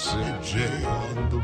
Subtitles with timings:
[0.00, 1.40] CJ on the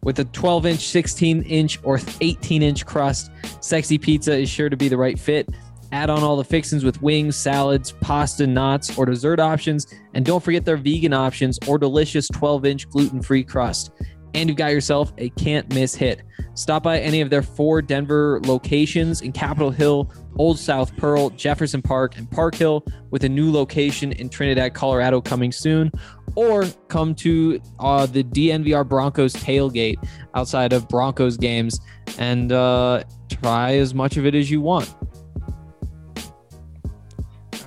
[0.03, 4.77] With a 12 inch, 16 inch, or 18 inch crust, Sexy Pizza is sure to
[4.77, 5.49] be the right fit.
[5.91, 9.85] Add on all the fixings with wings, salads, pasta, knots, or dessert options.
[10.13, 13.91] And don't forget their vegan options or delicious 12 inch gluten free crust
[14.33, 16.23] and you've got yourself a can't miss hit.
[16.55, 21.81] Stop by any of their four Denver locations in Capitol Hill, Old South Pearl, Jefferson
[21.81, 25.91] Park, and Park Hill, with a new location in Trinidad, Colorado coming soon.
[26.35, 29.97] Or come to uh, the DNVR Broncos tailgate
[30.33, 31.79] outside of Broncos games
[32.17, 34.93] and uh, try as much of it as you want.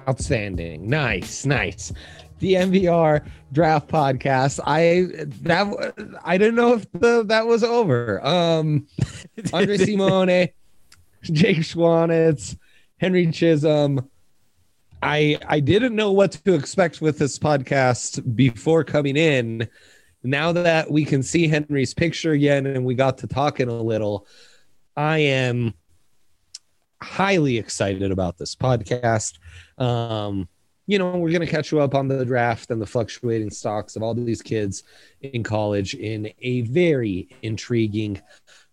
[0.09, 0.89] Outstanding.
[0.89, 1.93] Nice, nice
[2.39, 4.61] the MVR draft podcast.
[4.65, 5.09] I
[5.43, 8.25] that I didn't know if the, that was over.
[8.27, 8.87] Um,
[9.53, 10.49] Andre Simone,
[11.23, 12.57] Jake Schwanitz,
[12.99, 14.09] Henry Chisholm.
[15.03, 19.69] I I didn't know what to expect with this podcast before coming in.
[20.23, 24.27] Now that we can see Henry's picture again and we got to talking a little,
[24.97, 25.75] I am
[27.03, 29.39] highly excited about this podcast.
[29.79, 30.49] Um,
[30.87, 33.97] you know, we're going to catch you up on the draft and the fluctuating stocks
[33.97, 34.85] of all these kids
[35.21, 38.21] in college in a very intriguing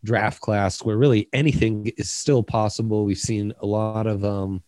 [0.03, 3.05] draft class where really anything is still possible.
[3.05, 4.63] We've seen a lot of um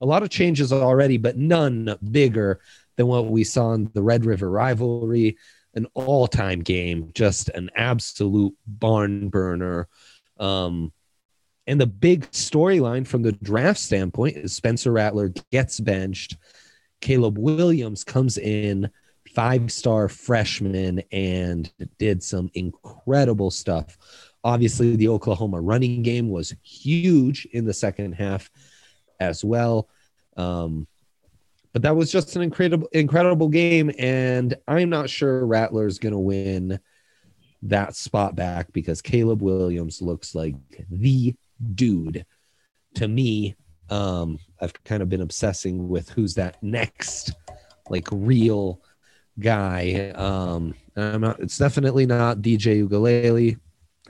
[0.00, 2.60] a lot of changes already, but none bigger
[2.96, 5.36] than what we saw in the Red River rivalry,
[5.74, 9.88] an all-time game, just an absolute barn burner.
[10.38, 10.92] Um
[11.66, 16.36] and the big storyline from the draft standpoint is Spencer Rattler gets benched
[17.00, 18.90] Caleb Williams comes in,
[19.34, 23.96] five star freshman, and did some incredible stuff.
[24.42, 28.50] Obviously, the Oklahoma running game was huge in the second half
[29.18, 29.88] as well.
[30.36, 30.86] Um,
[31.72, 33.92] but that was just an incredible, incredible game.
[33.98, 36.80] And I'm not sure Rattler's going to win
[37.62, 40.54] that spot back because Caleb Williams looks like
[40.90, 41.34] the
[41.74, 42.24] dude
[42.94, 43.54] to me
[43.90, 47.32] um, I've kind of been obsessing with who's that next,
[47.88, 48.80] like real
[49.38, 50.12] guy.
[50.14, 51.40] Um, I'm not.
[51.40, 53.58] It's definitely not DJ Uiagalelei.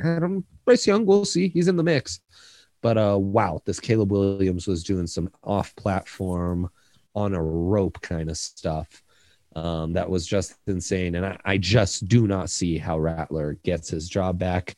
[0.00, 1.06] Adam Bryce Young.
[1.06, 1.49] We'll see.
[1.49, 2.21] He's in the mix.
[2.83, 6.71] But uh, wow, this Caleb Williams was doing some off-platform,
[7.15, 9.03] on a rope kind of stuff.
[9.56, 13.91] Um, that was just insane, and I, I just do not see how Rattler gets
[13.91, 14.77] his job back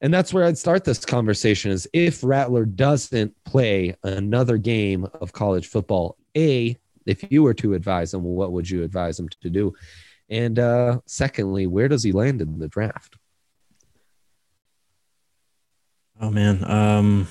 [0.00, 5.32] and that's where I'd start this conversation is if Rattler doesn't play another game of
[5.32, 9.50] college football, A, if you were to advise him, what would you advise him to
[9.50, 9.72] do?
[10.28, 13.16] And uh, secondly, where does he land in the draft?
[16.20, 17.28] Oh man, um,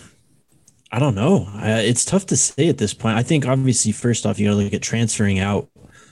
[0.92, 1.48] I don't know.
[1.54, 3.18] I, it's tough to say at this point.
[3.18, 5.68] I think obviously, first off, you got to look at transferring out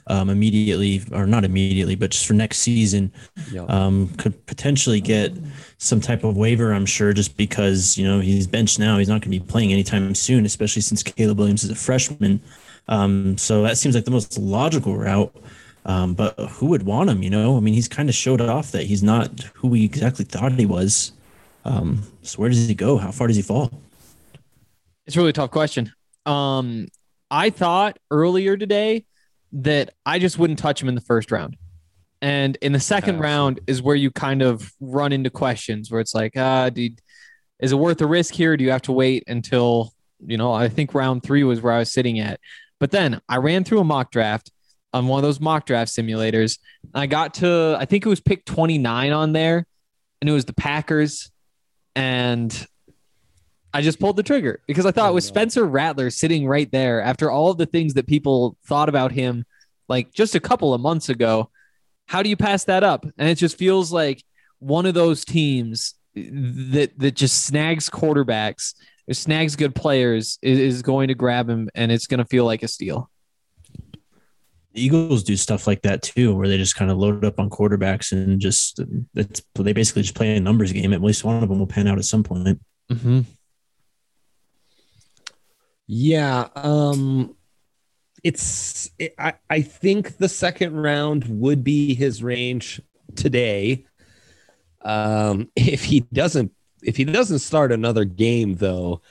[0.07, 3.11] um, immediately, or not immediately, but just for next season,
[3.51, 3.63] yeah.
[3.65, 5.31] um, could potentially get
[5.77, 6.73] some type of waiver.
[6.73, 9.71] I'm sure, just because you know he's benched now, he's not going to be playing
[9.71, 12.41] anytime soon, especially since Caleb Williams is a freshman.
[12.87, 15.33] Um, so that seems like the most logical route.
[15.85, 17.23] Um, but who would want him?
[17.23, 20.25] You know, I mean, he's kind of showed off that he's not who we exactly
[20.25, 21.11] thought he was.
[21.65, 22.97] Um, so where does he go?
[22.97, 23.71] How far does he fall?
[25.05, 25.91] It's a really tough question.
[26.25, 26.87] Um,
[27.29, 29.05] I thought earlier today
[29.53, 31.57] that I just wouldn't touch him in the first round.
[32.21, 36.15] And in the second round is where you kind of run into questions where it's
[36.15, 37.01] like, uh, dude,
[37.59, 38.55] is it worth the risk here?
[38.55, 39.93] do you have to wait until,
[40.25, 42.39] you know, I think round three was where I was sitting at.
[42.79, 44.51] But then I ran through a mock draft
[44.93, 46.59] on one of those mock draft simulators.
[46.93, 49.65] I got to, I think it was pick 29 on there,
[50.21, 51.29] and it was the Packers.
[51.95, 52.67] And
[53.73, 57.01] I just pulled the trigger because I thought with was Spencer Rattler sitting right there
[57.01, 59.45] after all of the things that people thought about him
[59.87, 61.49] like just a couple of months ago.
[62.07, 63.05] How do you pass that up?
[63.17, 64.23] And it just feels like
[64.59, 68.75] one of those teams that that just snags quarterbacks,
[69.11, 72.63] snags good players is, is going to grab him, and it's going to feel like
[72.63, 73.09] a steal.
[74.73, 77.49] The Eagles do stuff like that too, where they just kind of load up on
[77.49, 78.79] quarterbacks and just
[79.15, 80.93] it's they basically just play a numbers game.
[80.93, 82.59] At least one of them will pan out at some point.
[82.91, 83.21] Mm-hmm.
[85.87, 87.35] Yeah, um
[88.23, 92.81] it's it, I I think the second round would be his range
[93.15, 93.85] today.
[94.81, 99.01] Um if he doesn't if he doesn't start another game though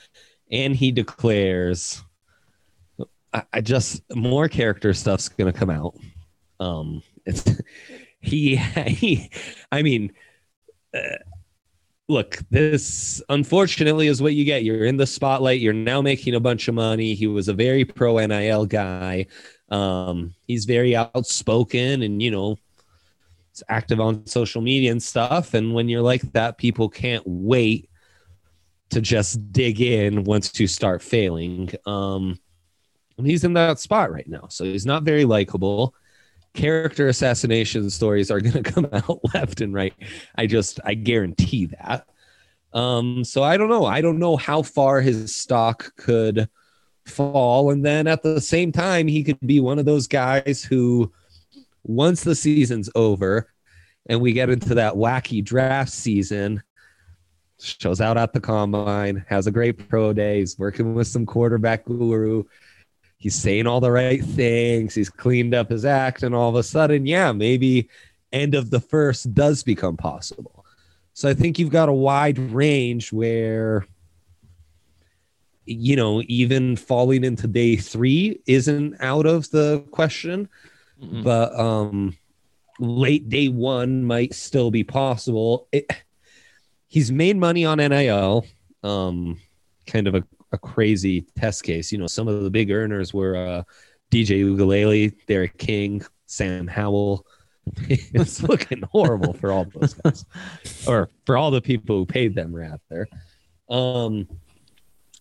[0.51, 2.03] and he declares
[3.33, 5.95] I, I just more character stuff's to come out.
[6.59, 7.43] Um it's
[8.19, 8.55] he,
[8.87, 9.29] he
[9.71, 10.13] I mean
[10.93, 11.17] uh,
[12.07, 14.63] look, this unfortunately is what you get.
[14.63, 15.59] You're in the spotlight.
[15.59, 17.13] You're now making a bunch of money.
[17.13, 19.27] He was a very pro NIL guy.
[19.69, 22.57] Um, he's very outspoken and, you know,
[23.51, 25.53] it's active on social media and stuff.
[25.53, 27.89] And when you're like that, people can't wait
[28.89, 31.71] to just dig in once you start failing.
[31.85, 32.39] Um,
[33.17, 34.47] and he's in that spot right now.
[34.49, 35.95] So he's not very likable
[36.53, 39.93] character assassination stories are going to come out left and right.
[40.35, 42.07] I just I guarantee that.
[42.73, 43.85] Um, so I don't know.
[43.85, 46.49] I don't know how far his stock could
[47.05, 51.11] fall, and then at the same time, he could be one of those guys who,
[51.83, 53.53] once the season's over,
[54.07, 56.63] and we get into that wacky draft season,
[57.59, 61.85] shows out at the combine, has a great pro day, he's working with some quarterback
[61.85, 62.43] guru,
[63.23, 66.63] he's saying all the right things, he's cleaned up his act, and all of a
[66.63, 67.87] sudden, yeah, maybe
[68.33, 70.65] end of the first does become possible.
[71.13, 73.87] So I think you've got a wide range where
[75.65, 80.49] you know, even falling into day three isn't out of the question,
[81.01, 81.23] mm-hmm.
[81.23, 82.17] but um
[82.77, 85.69] late day one might still be possible.
[85.71, 85.89] It,
[86.89, 88.45] he's made money on NIL,
[88.83, 89.39] um,
[89.87, 91.91] kind of a a crazy test case.
[91.91, 93.63] You know, some of the big earners were uh,
[94.11, 97.25] DJ Uiagalelei, D'Eriq King, Sam Howell.
[97.89, 100.25] it's looking horrible for all those guys,
[100.87, 103.07] or for all the people who paid them, rather.
[103.69, 104.27] Um,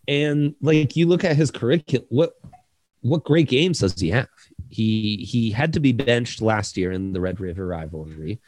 [0.06, 2.32] and like you look at his curriculum, what
[3.00, 4.28] what great games does he have?
[4.68, 8.40] He he had to be benched last year in the Red River rivalry.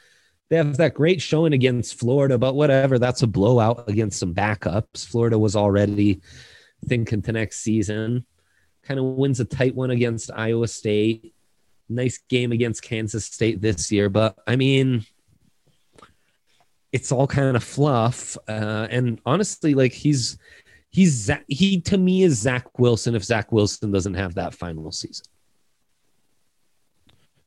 [0.51, 5.07] They have that great showing against Florida, but whatever, that's a blowout against some backups.
[5.07, 6.21] Florida was already
[6.85, 8.25] thinking to next season.
[8.83, 11.35] Kind of wins a tight one against Iowa State.
[11.89, 15.05] Nice game against Kansas State this year, but I mean,
[16.93, 18.39] it's all kind of fluff.
[18.49, 20.39] Uh, and honestly, like he's
[20.91, 25.27] he's he to me is Zach Wilson if Zach Wilson doesn't have that final season.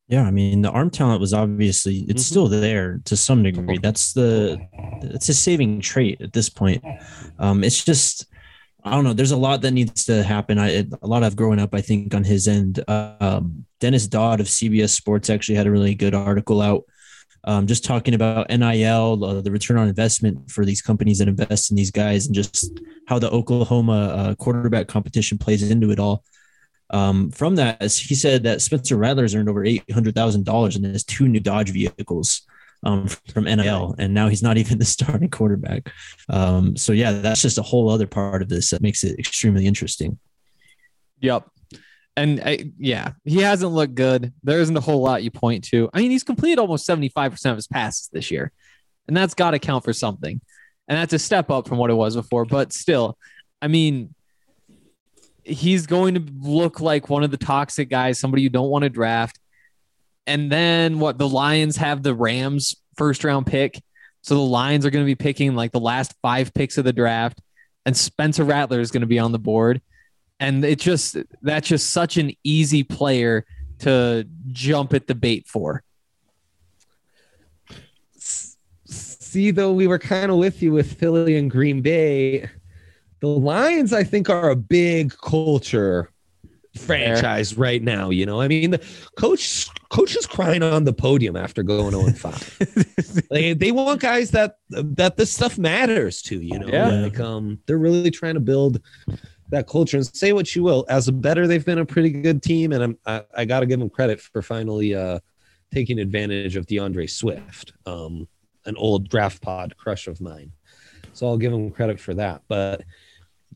[0.10, 2.18] Yeah, I mean the arm talent was obviously it's mm-hmm.
[2.20, 3.78] still there to some degree.
[3.78, 4.60] That's the
[5.02, 6.84] it's a saving trait at this point.
[7.40, 8.26] Um, it's just
[8.88, 9.14] I don't know.
[9.14, 10.58] There's a lot that needs to happen.
[10.58, 12.84] I a lot of growing up, I think, on his end.
[12.88, 16.84] Um, Dennis Dodd of CBS Sports actually had a really good article out,
[17.44, 21.70] um, just talking about NIL, uh, the return on investment for these companies that invest
[21.70, 26.24] in these guys, and just how the Oklahoma uh, quarterback competition plays into it all.
[26.90, 30.84] Um, from that, he said that Spencer Rattler's earned over eight hundred thousand dollars in
[30.84, 32.44] his two new Dodge vehicles
[32.84, 35.92] um, from NIL, and now he's not even the starting quarterback.
[36.30, 39.66] Um, so yeah, that's just a whole other part of this that makes it extremely
[39.66, 40.20] interesting.
[41.20, 41.50] Yep.
[42.16, 44.34] And I, yeah, he hasn't looked good.
[44.44, 45.88] There isn't a whole lot you point to.
[45.94, 48.52] I mean, he's completed almost 75% of his passes this year,
[49.08, 50.42] and that's got to count for something.
[50.88, 52.46] And that's a step up from what it was before.
[52.46, 53.18] But still,
[53.62, 54.16] I mean,
[55.44, 58.90] he's going to look like one of the toxic guys, somebody you don't want to
[58.90, 59.40] draft.
[60.28, 63.82] And then what the Lions have the Rams first round pick.
[64.22, 66.92] So the Lions are going to be picking like the last five picks of the
[66.92, 67.40] draft,
[67.86, 69.82] and Spencer Rattler is going to be on the board.
[70.40, 73.46] And it just that's just such an easy player
[73.80, 75.82] to jump at the bait for.
[78.18, 82.50] See, though, we were kind of with you with Philly and Green Bay.
[83.20, 86.12] The Lions, I think, are a big culture
[86.78, 88.10] franchise right now.
[88.10, 88.86] You know, I mean, the
[89.18, 93.28] coach coach is crying on the podium after going 0 5.
[93.32, 96.40] like, they want guys that that this stuff matters to.
[96.40, 96.90] You know, yeah.
[96.90, 98.82] like um, they're really trying to build
[99.50, 99.98] that culture.
[99.98, 102.84] And say what you will, as a better, they've been a pretty good team, and
[102.84, 105.20] I'm I, I got to give them credit for finally uh,
[105.74, 108.28] taking advantage of DeAndre Swift, um,
[108.66, 110.52] an old draft pod crush of mine.
[111.14, 112.84] So I'll give him credit for that, but.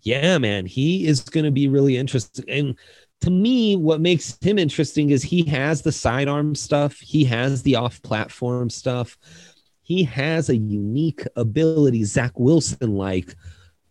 [0.03, 2.45] Yeah, man, he is going to be really interesting.
[2.49, 2.75] And
[3.21, 7.75] to me, what makes him interesting is he has the sidearm stuff, he has the
[7.75, 9.17] off platform stuff,
[9.83, 13.35] he has a unique ability, Zach Wilson like,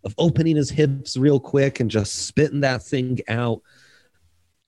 [0.03, 3.61] of opening his hips real quick and just spitting that thing out.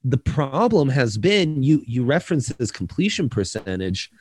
[0.05, 4.11] The problem has been you you reference his completion percentage.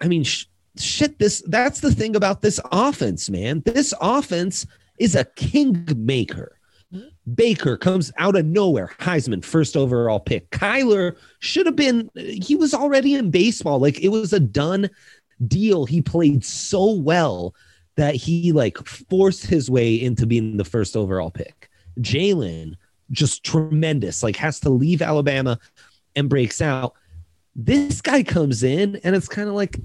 [0.00, 0.46] I mean, sh-
[0.78, 1.18] shit.
[1.18, 3.62] This that's the thing about this offense, man.
[3.66, 4.66] This offense
[4.98, 6.57] is a kingmaker.
[7.34, 10.50] Baker comes out of nowhere, Heisman, first overall pick.
[10.50, 13.78] Kyler should have been, he was already in baseball.
[13.78, 14.88] Like it was a done
[15.46, 15.84] deal.
[15.84, 17.54] He played so well
[17.96, 21.68] that he like forced his way into being the first overall pick.
[22.00, 22.74] Jalen,
[23.10, 25.58] just tremendous, like has to leave Alabama
[26.16, 26.94] and breaks out.
[27.54, 29.76] This guy comes in and it's kind of like,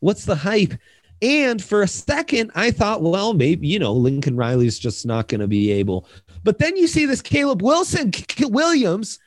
[0.00, 0.74] what's the hype?
[1.22, 5.40] And for a second, I thought, well, maybe, you know, Lincoln Riley's just not going
[5.40, 6.08] to be able.
[6.42, 9.18] But then you see this Caleb Wilson, K- Williams.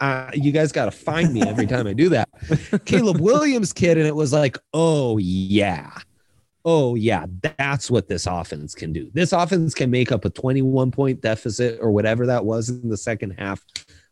[0.00, 2.28] Uh, you guys got to find me every time I do that.
[2.86, 3.98] Caleb Williams kid.
[3.98, 5.92] And it was like, oh, yeah.
[6.64, 7.26] Oh, yeah.
[7.40, 9.10] That's what this offense can do.
[9.14, 12.96] This offense can make up a 21 point deficit or whatever that was in the
[12.96, 13.64] second half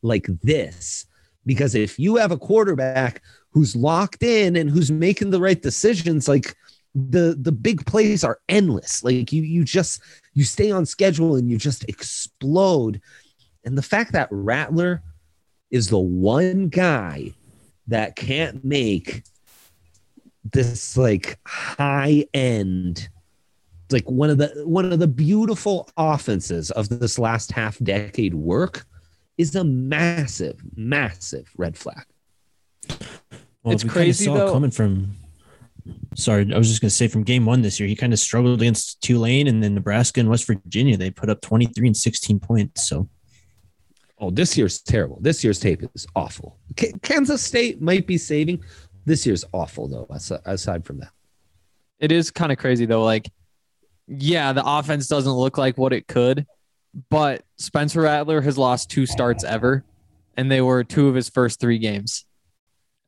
[0.02, 1.06] like this.
[1.44, 3.20] Because if you have a quarterback
[3.50, 6.54] who's locked in and who's making the right decisions, like
[6.94, 10.00] the the big plays are endless like you you just
[10.34, 13.00] you stay on schedule and you just explode
[13.64, 15.02] and the fact that rattler
[15.70, 17.32] is the one guy
[17.86, 19.22] that can't make
[20.52, 23.08] this like high end
[23.92, 28.84] like one of the one of the beautiful offenses of this last half decade work
[29.38, 32.04] is a massive massive red flag
[33.62, 34.52] well, It's we kinda crazy, saw though.
[34.52, 35.14] coming from
[36.14, 38.60] sorry, I was just gonna say from game one this year, he kind of struggled
[38.60, 40.96] against Tulane and then Nebraska and West Virginia.
[40.96, 42.88] They put up 23 and 16 points.
[42.88, 43.08] So
[44.22, 45.18] Oh, this year's terrible.
[45.22, 46.58] This year's tape is awful.
[46.76, 48.62] K- Kansas State might be saving.
[49.06, 50.06] This year's awful though.
[50.10, 51.12] Aside, aside from that,
[51.98, 53.02] It is kind of crazy though.
[53.02, 53.30] Like,
[54.06, 56.46] yeah, the offense doesn't look like what it could,
[57.08, 59.84] but Spencer Rattler has lost two starts ever,
[60.36, 62.26] and they were two of his first three games.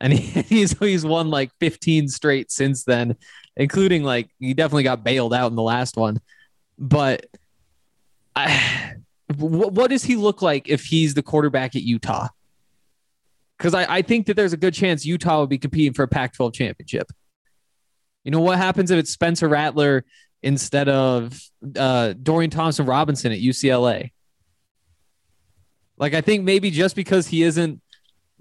[0.03, 3.17] And he, he's he's won like 15 straight since then,
[3.57, 6.21] including like he definitely got bailed out in the last one.
[6.79, 7.27] But
[8.37, 8.97] I,
[9.37, 12.29] what, what does he look like if he's the quarterback at Utah?
[13.57, 16.09] Because I, I think that there's a good chance Utah would be competing for a
[16.09, 17.07] Pac 12 championship.
[18.25, 20.05] You know what happens if it's Spencer Rattler
[20.43, 21.39] instead of
[21.77, 24.11] uh, Dorian Thompson Robinson at UCLA?
[25.97, 27.81] Like I think maybe just because he isn't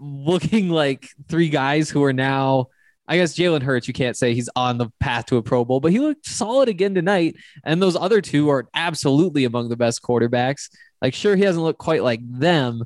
[0.02, 2.68] looking like three guys who are now,
[3.08, 5.80] I guess Jalen Hurts, you can't say he's on the path to a Pro Bowl,
[5.80, 7.36] but he looked solid again tonight.
[7.64, 10.70] And those other two are absolutely among the best quarterbacks.
[11.02, 12.84] Like sure, he hasn't looked quite like them,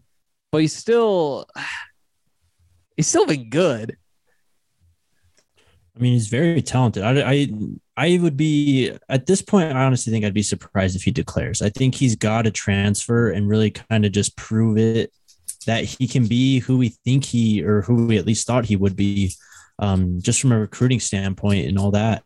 [0.51, 1.47] but he's still
[2.97, 3.97] he's still been good.
[5.95, 7.03] I mean, he's very talented.
[7.03, 7.47] I, I,
[7.95, 9.73] I would be at this point.
[9.73, 11.61] I honestly think I'd be surprised if he declares.
[11.61, 15.13] I think he's got to transfer and really kind of just prove it
[15.65, 18.75] that he can be who we think he or who we at least thought he
[18.75, 19.33] would be,
[19.79, 22.23] um, just from a recruiting standpoint and all that.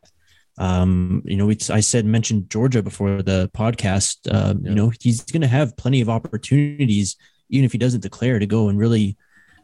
[0.58, 4.18] Um, you know, we, I said mentioned Georgia before the podcast.
[4.30, 4.68] Uh, Yeah.
[4.70, 7.16] You know, he's going to have plenty of opportunities,
[7.48, 9.16] even if he doesn't declare, to go and really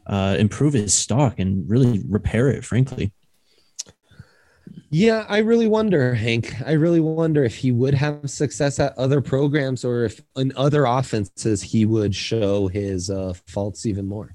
[0.07, 2.65] uh, improve his stock and really repair it.
[2.65, 3.13] Frankly.
[4.91, 6.55] Yeah, I really wonder, Hank.
[6.65, 10.85] I really wonder if he would have success at other programs or if in other
[10.85, 14.35] offenses he would show his uh, faults even more.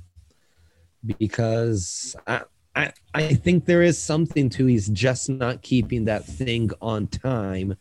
[1.17, 2.41] Because I,
[2.75, 7.75] I, I think there is something to he's just not keeping that thing on time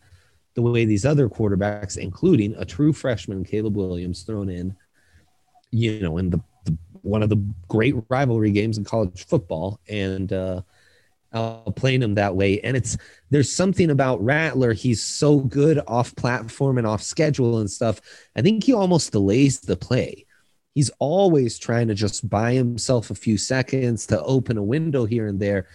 [0.53, 4.75] the way these other quarterbacks, including a true freshman, Caleb Williams, thrown in,
[5.71, 10.33] you know, in the, the one of the great rivalry games in college football, and
[10.33, 10.61] uh,
[11.33, 12.59] uh, playing him that way.
[12.61, 12.97] And it's
[13.29, 14.73] there's something about Rattler.
[14.73, 18.01] He's so good off platform and off schedule and stuff.
[18.35, 20.25] I think he almost delays the play.
[20.75, 25.27] He's always trying to just buy himself a few seconds to open a window here
[25.27, 25.67] and there.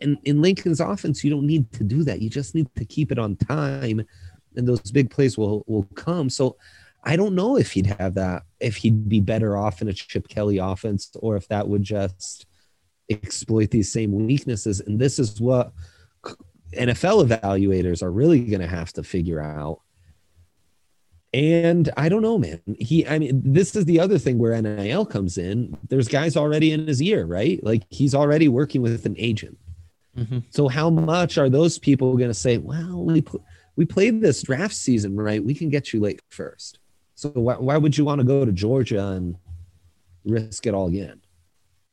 [0.00, 2.22] And in Lincoln's offense, you don't need to do that.
[2.22, 4.02] You just need to keep it on time,
[4.56, 6.30] and those big plays will will come.
[6.30, 6.56] So
[7.04, 10.28] I don't know if he'd have that, if he'd be better off in a Chip
[10.28, 12.46] Kelly offense, or if that would just
[13.10, 14.80] exploit these same weaknesses.
[14.80, 15.72] And this is what
[16.74, 19.80] NFL evaluators are really going to have to figure out.
[21.32, 22.60] And I don't know, man.
[22.78, 25.76] He, I mean, this is the other thing where NIL comes in.
[25.88, 27.62] There's guys already in his ear, right?
[27.62, 29.56] Like he's already working with an agent.
[30.16, 30.40] Mm-hmm.
[30.50, 33.42] So how much are those people going to say, well, we put,
[33.76, 35.42] we played this draft season, right?
[35.42, 36.80] We can get you late first.
[37.14, 39.36] So why, why would you want to go to Georgia and
[40.24, 41.20] risk it all again?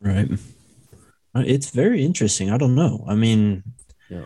[0.02, 0.32] Right.
[1.38, 2.50] Uh, It's very interesting.
[2.50, 3.06] I don't know.
[3.08, 3.64] I mean,
[4.10, 4.26] Yeah.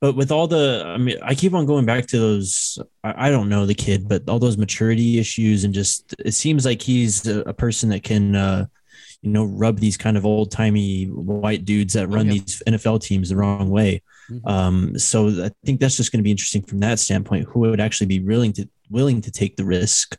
[0.00, 2.78] But with all the, I mean, I keep on going back to those.
[3.04, 6.64] I, I don't know the kid, but all those maturity issues and just it seems
[6.64, 8.66] like he's a, a person that can, uh,
[9.20, 12.32] you know, rub these kind of old timey white dudes that run yeah.
[12.32, 14.02] these NFL teams the wrong way.
[14.30, 14.50] Mhm.
[14.50, 17.48] Um, so I think that's just going to be interesting from that standpoint.
[17.48, 20.16] Who would actually be willing to willing to take the risk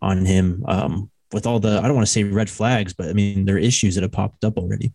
[0.00, 0.62] on him?
[0.68, 3.56] Um, with all the, I don't want to say red flags, but I mean there
[3.56, 4.92] are issues that have popped up already.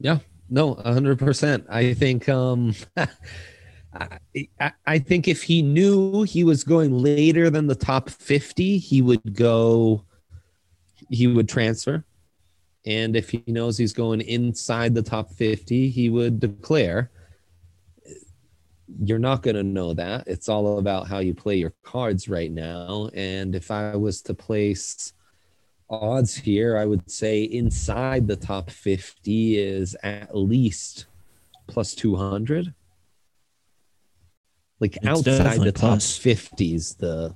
[0.00, 1.66] Yeah, no, hundred percent.
[1.68, 2.74] I think um
[3.92, 9.02] I, I- think if he knew he was going later than the top 50, he
[9.02, 10.04] would go
[11.10, 12.04] he would transfer.
[12.86, 17.10] And if he knows he's going inside the top 50, he would declare.
[19.02, 20.26] You're not going to know that.
[20.26, 23.08] It's all about how you play your cards right now.
[23.14, 25.12] And if I was to place
[25.90, 31.06] odds here, I would say inside the top 50 is at least
[31.66, 32.72] plus 200.
[34.78, 36.18] Like It's outside definitely the top plus.
[36.18, 37.34] 50s, the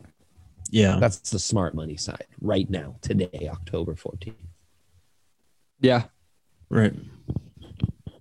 [0.71, 0.97] Yeah.
[0.99, 4.35] that's the smart money side right now, today, October 14th.
[5.81, 6.05] Yeah.
[6.71, 6.95] Right.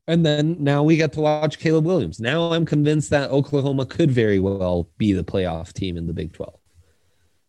[0.08, 2.20] And then now we get to watch Caleb Williams.
[2.20, 6.34] Now I'm convinced that Oklahoma could very well be the playoff team in the Big
[6.34, 6.54] 12.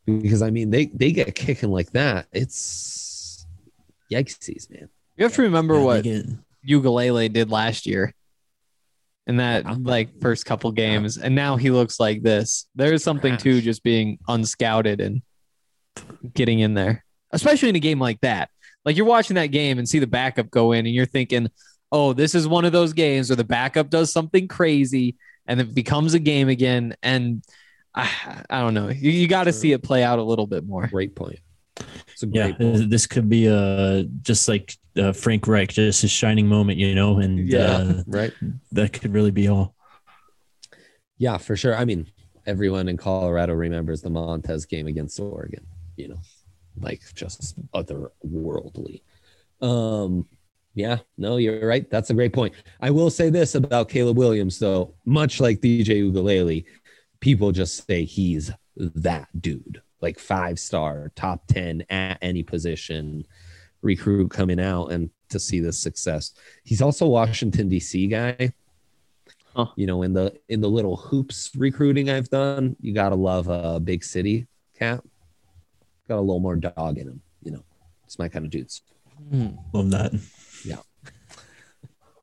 [0.07, 2.27] Because I mean, they they get kicking like that.
[2.33, 3.47] It's
[4.13, 4.89] yikesies, man.
[5.17, 6.27] You have to remember Yeah, what get-
[6.69, 8.13] Uiagalelei did last year
[9.27, 9.77] in that Yeah.
[9.81, 12.67] like first couple games, and now he looks like this.
[12.75, 15.23] There's something to just being unscouted and
[16.35, 18.51] getting in there, especially in a game like that.
[18.85, 21.49] Like you're watching that game and see the backup go in, and you're thinking,
[21.91, 25.75] "Oh, this is one of those games where the backup does something crazy and it
[25.75, 27.43] becomes a game again." And
[27.95, 28.89] I, I don't know.
[28.89, 30.87] You, you got to see it play out a little bit more.
[30.87, 31.39] Great point.
[32.13, 32.89] It's a yeah, point.
[32.91, 37.19] this could be uh just like uh, Frank Reich, just his shining moment, you know,
[37.19, 38.33] and Yeah, uh, right.
[38.73, 39.75] that could really be all.
[41.19, 41.75] Yeah, for sure.
[41.75, 42.07] I mean,
[42.47, 45.67] everyone in Colorado remembers the Montez game against Oregon,
[45.97, 46.19] you know,
[46.79, 49.03] like just otherworldly.
[49.61, 50.27] Um,
[50.75, 51.89] yeah, no, you're right.
[51.89, 52.55] That's a great point.
[52.81, 56.65] I will say this about Caleb Williams, though, much like DJ Uiagalelei,
[57.25, 63.27] people just say he's that dude, like five star, top 10 at any position,
[63.81, 66.33] recruit coming out and to see this success.
[66.65, 68.07] He's also Washington, D.C.
[68.09, 68.53] guy.
[69.77, 73.79] You know in the in the little hoops recruiting i've done you gotta love a
[73.79, 75.01] big city cat
[76.09, 77.63] got a little more dog in him you know.
[78.05, 78.83] It's my kind of dudes.
[79.31, 79.51] Hmm.
[79.73, 80.13] Love that.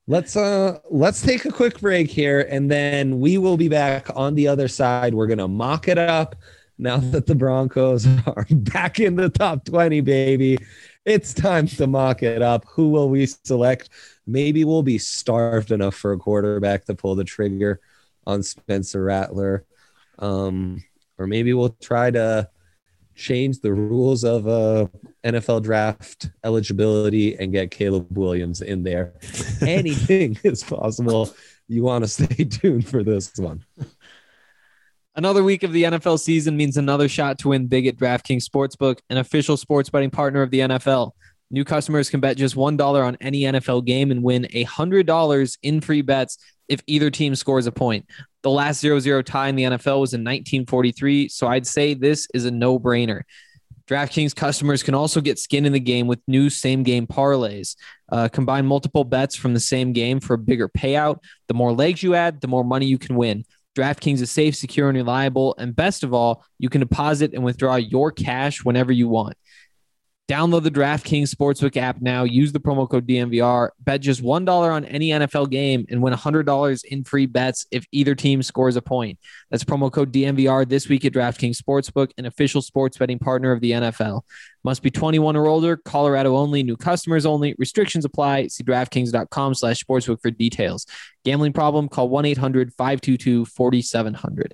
[0.08, 4.36] Let's uh let's take a quick break here and then we will be back on
[4.36, 5.14] the other side.
[5.14, 6.36] We're gonna mock it up
[6.78, 10.58] now that the broncos are back in the top 20 baby.
[11.06, 12.66] It's time to mock it up.
[12.70, 13.90] Who will we select?
[14.28, 17.80] Maybe we'll be starved enough for a quarterback to pull the trigger
[18.26, 19.66] on spencer rattler.
[20.20, 20.84] Um
[21.18, 22.50] or maybe we'll try to
[23.16, 24.88] change the rules of uh
[25.24, 29.14] NFL draft eligibility and get Caleb Williams in there.
[29.62, 31.34] Anything is possible.
[31.68, 33.64] You want to stay tuned for this one.
[35.16, 39.00] Another week of the NFL season means another shot to win big at DraftKings Sportsbook,
[39.10, 41.12] an official sports betting partner of the NFL.
[41.50, 46.02] New customers can bet just $1 on any NFL game and win $100 in free
[46.02, 46.38] bets
[46.72, 48.06] if either team scores a point.
[48.44, 52.28] The last 0 0 tie in the NFL was in 1943, so I'd say this
[52.34, 53.24] is a no brainer.
[53.88, 57.76] DraftKings customers can also get skin in the game with new same game parlays.
[58.10, 61.20] Uh, combine multiple bets from the same game for a bigger payout.
[61.50, 63.44] The more legs you add, the more money you can win.
[63.76, 65.56] DraftKings is safe, secure, and reliable.
[65.58, 69.36] And best of all, you can deposit and withdraw your cash whenever you want.
[70.32, 72.24] Download the DraftKings Sportsbook app now.
[72.24, 73.72] Use the promo code DNVR.
[73.82, 78.16] Bet just $1 on any NFL game and win $100 in free bets if either
[78.16, 79.20] team scores a point.
[79.50, 83.60] That's promo code DNVR this week at DraftKings Sportsbook, an official sports betting partner of
[83.60, 84.22] the NFL.
[84.64, 87.54] Must be 21 or older, Colorado only, new customers only.
[87.58, 88.48] Restrictions apply.
[88.48, 90.86] See DraftKings.com slash sportsbook for details.
[91.26, 91.90] Gambling problem?
[91.90, 94.52] Call 1-800-522-4700.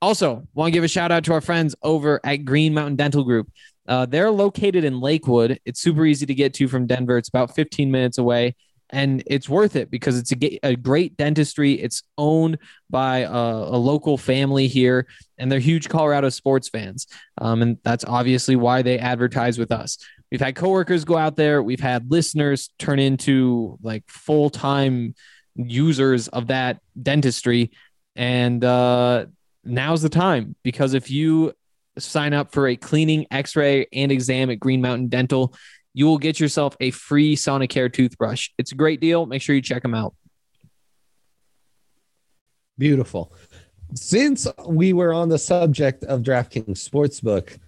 [0.00, 3.24] Also, want to give a shout out to our friends over at Green Mountain Dental
[3.24, 3.50] Group.
[3.88, 5.58] Uh, they're located in Lakewood.
[5.64, 7.16] It's super easy to get to from Denver.
[7.16, 8.54] It's about 15 minutes away,
[8.90, 11.72] and it's worth it because it's a, a great dentistry.
[11.72, 12.58] It's owned
[12.90, 15.06] by a, a local family here,
[15.38, 17.06] and they're huge Colorado sports fans.
[17.38, 19.98] Um, and that's obviously why they advertise with us.
[20.30, 21.62] We've had coworkers go out there.
[21.62, 25.14] We've had listeners turn into like full time
[25.54, 27.72] users of that dentistry.
[28.14, 29.26] And uh,
[29.64, 31.52] now's the time because if you
[31.98, 35.54] sign up for a cleaning, x ray, and exam at Green Mountain Dental,
[35.94, 38.50] you will get yourself a free Sonicare toothbrush.
[38.58, 39.26] It's a great deal.
[39.26, 40.14] Make sure you check them out.
[42.76, 43.32] Beautiful.
[43.94, 47.58] Since we were on the subject of DraftKings Sportsbook,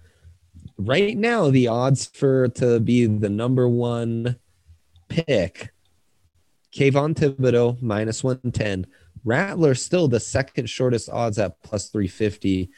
[0.77, 4.37] right now the odds for to be the number one
[5.09, 5.71] pick,
[6.73, 8.87] Kayvon Thibodeaux minus 110.
[9.23, 12.69] Rattler still the second shortest odds at plus 350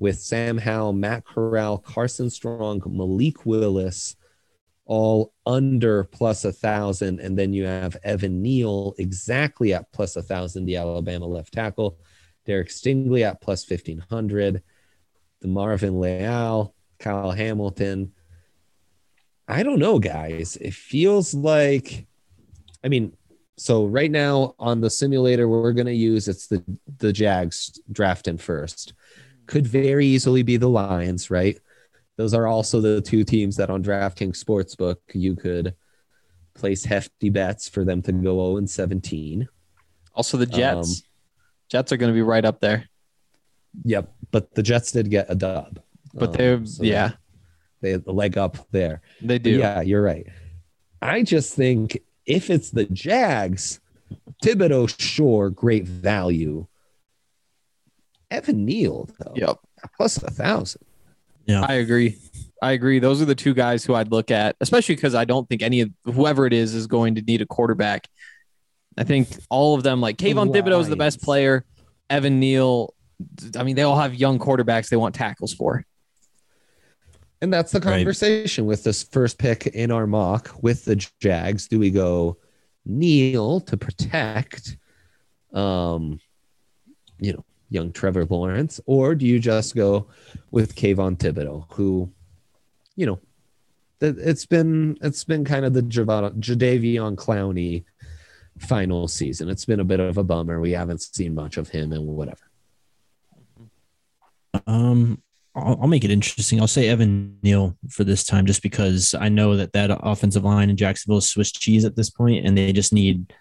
[0.00, 4.16] with Sam Howell, Matt Corral, Carson Strong, Malik Willis,
[4.86, 7.20] all under plus a thousand.
[7.20, 11.98] And then you have Evan Neal exactly at plus a thousand, the Alabama left tackle.
[12.46, 14.62] Derek Stingley at plus 1500.
[15.44, 18.12] DeMarvin Leal, Kyle Hamilton.
[19.46, 20.56] I don't know, guys.
[20.56, 22.06] It feels like,
[22.82, 23.16] I mean,
[23.56, 26.64] so right now on the simulator we're going to use it's the
[26.96, 28.94] the Jags drafting first.
[29.50, 31.58] Could very easily be the Lions, right?
[32.16, 35.74] Those are also the two teams that on DraftKings Sportsbook you could
[36.54, 39.48] place hefty bets for them to go 0 and 17.
[40.14, 41.02] Also, the Jets.
[41.02, 41.06] Um,
[41.68, 42.88] Jets are going to be right up there.
[43.84, 45.80] Yep, but the Jets did get a dub.
[46.14, 47.12] But Um, they're, so yeah,
[47.80, 49.00] they had the leg up there.
[49.20, 49.50] they But do.
[49.50, 50.26] Yeah, you're right.
[51.02, 53.80] I just think if it's the Jags,
[54.44, 56.66] Thibodeaux, sure, great value.
[58.30, 59.58] Evan Neal, though, Yep.
[59.96, 60.82] plus a thousand.
[61.46, 61.62] Yeah.
[61.62, 62.16] I agree.
[62.62, 62.98] I agree.
[62.98, 65.80] Those are the two guys who I'd look at, especially because I don't think any
[65.80, 68.06] of whoever it is is going to need a quarterback.
[68.98, 71.64] I think all of them, like Kayvon Thibodeaux, is the best player.
[72.10, 72.94] Evan Neal.
[73.56, 75.84] I mean, they all have young quarterbacks they want tackles for.
[77.42, 77.96] And that's the Right.
[77.96, 81.66] conversation with this first pick in our mock with the Jags.
[81.68, 82.36] Do we go
[82.84, 84.76] Neal to protect,
[85.54, 86.20] um,
[87.18, 90.06] you know, young Trevor Lawrence, or do you just go
[90.50, 92.10] with Kayvon Thibodeaux, who,
[92.96, 93.20] you know,
[94.00, 97.84] it's been it's been kind of the Jadeveon Clowney
[98.58, 99.48] final season.
[99.48, 100.60] It's been a bit of a bummer.
[100.60, 102.50] We haven't seen much of him and whatever.
[104.66, 105.22] Um,
[105.54, 106.60] I'll, I'll make it interesting.
[106.60, 110.70] I'll say Evan Neal for this time, just because I know that that offensive line
[110.70, 113.32] in Jacksonville is Swiss cheese at this point, and they just need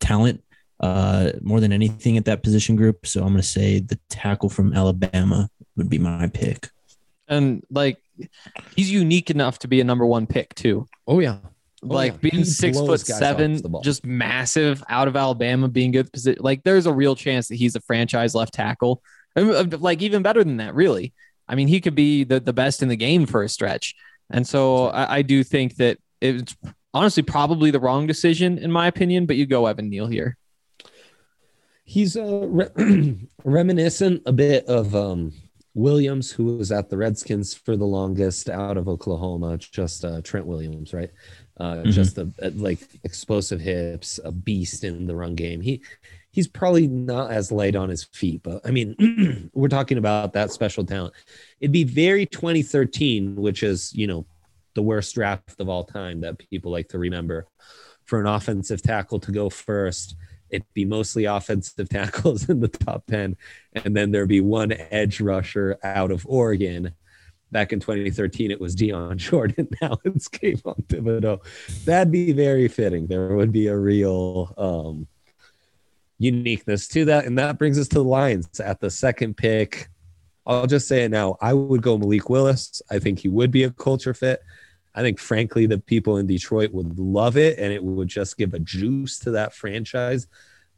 [0.00, 0.42] talent
[0.80, 3.06] uh, more than anything at that position group.
[3.06, 6.70] So I'm going to say the tackle from Alabama would be my pick.
[7.28, 7.98] And like,
[8.74, 10.86] he's unique enough to be a number one pick too.
[11.06, 11.38] Oh yeah,
[11.82, 12.18] like yeah.
[12.30, 13.82] being He six foot seven, off the ball.
[13.82, 16.42] just massive out of Alabama, being good position.
[16.42, 19.02] Like there's a real chance that he's a franchise left tackle.
[19.36, 21.12] And, uh, Like even better than that, really.
[21.46, 23.94] I mean, he could be the, the best in the game for a stretch.
[24.30, 26.56] And so I, I do think that it's
[26.92, 30.36] honestly probably the wrong decision in my opinion, but you go Evan Neal here.
[31.88, 35.32] He's uh, re- reminiscent a bit of um,
[35.74, 39.56] Williams, who was at the Redskins for the longest out of Oklahoma.
[39.56, 41.10] Just uh, Trent Williams, right?
[41.58, 41.92] Uh, Mhm.
[41.92, 45.60] Just a, a- like explosive hips, a beast in the run game.
[45.62, 45.80] He
[46.30, 50.52] he's probably not as light on his feet, but I mean, we're talking about that
[50.52, 51.14] special talent.
[51.60, 54.26] It'd be very 2013, which is you know
[54.74, 57.46] the worst draft of all time that people like to remember
[58.04, 60.14] for an offensive tackle to go first
[60.50, 63.36] it'd be mostly offensive tackles in the top 10
[63.74, 66.94] and then there'd be one edge rusher out of oregon.
[67.50, 71.40] Back in 2013 it was Dion jordan now it's Kayvon Thibodeaux.
[71.84, 73.06] that'd be very fitting.
[73.06, 75.06] There would be a real um,
[76.18, 79.88] uniqueness to that and that brings us to the lions at the second pick.
[80.46, 82.82] I'll just say it now i would go malik willis.
[82.90, 84.42] I think he would be a culture fit
[84.98, 88.52] I think, frankly, the people in Detroit would love it, and it would just give
[88.52, 90.26] a juice to that franchise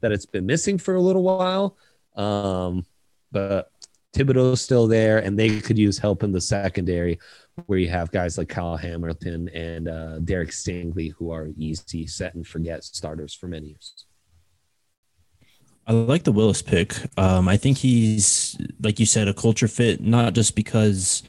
[0.01, 1.79] that it's been missing for a little while.
[2.17, 2.85] Um,
[3.33, 3.71] but
[4.13, 7.19] Thibodeaux's still there, and they could use help in the secondary,
[7.65, 12.35] where you have guys like Kyle Hamilton and uh, Derek Stingley, who are easy set
[12.35, 14.05] and forget starters for many years.
[15.87, 16.95] I like the Willis pick.
[17.17, 21.23] Um, I think he's, like you said, a culture fit, not just because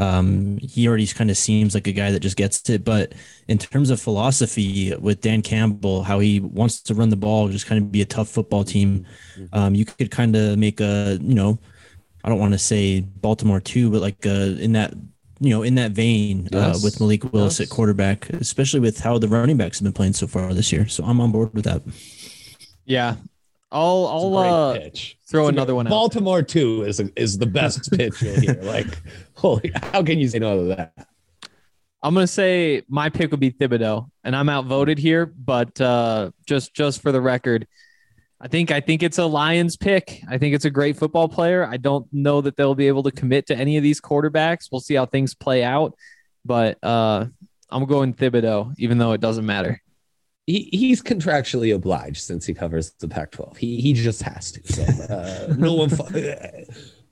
[0.00, 3.12] um, he already kind of seems like a guy that just gets it, but
[3.48, 7.66] in terms of philosophy with Dan Campbell, how he wants to run the ball, just
[7.66, 9.04] kind of be a tough football team,
[9.52, 11.58] um, you could kind of make a, you know,
[12.24, 14.94] I don't want to say Baltimore too, but like uh, in that,
[15.38, 17.68] you know, in that vein uh, with Malik Willis Yes.
[17.68, 20.86] at quarterback, especially with how the running backs have been playing so far this year.
[20.88, 21.82] So I'm on board with that.
[22.84, 23.16] Yeah.
[23.72, 25.16] I'll I'll uh, pitch.
[25.28, 25.90] throw It's another great- one out.
[25.90, 28.58] Baltimore two is a, is the best pitch you'll hear.
[28.62, 28.86] Like,
[29.34, 31.06] holy, how can you say no to that?
[32.02, 36.74] I'm gonna say my pick would be Thibodeaux, and I'm outvoted here, but uh, just
[36.74, 37.66] just for the record,
[38.40, 40.22] I think I think it's a Lions pick.
[40.28, 41.66] I think it's a great football player.
[41.66, 44.68] I don't know that they'll be able to commit to any of these quarterbacks.
[44.72, 45.94] We'll see how things play out,
[46.44, 47.26] but uh,
[47.68, 49.80] I'm going Thibodeaux, even though it doesn't matter.
[50.50, 53.56] He, he's contractually obliged since he covers the Pac-12.
[53.56, 54.72] He he just has to.
[54.72, 54.82] So,
[55.14, 55.90] uh, no one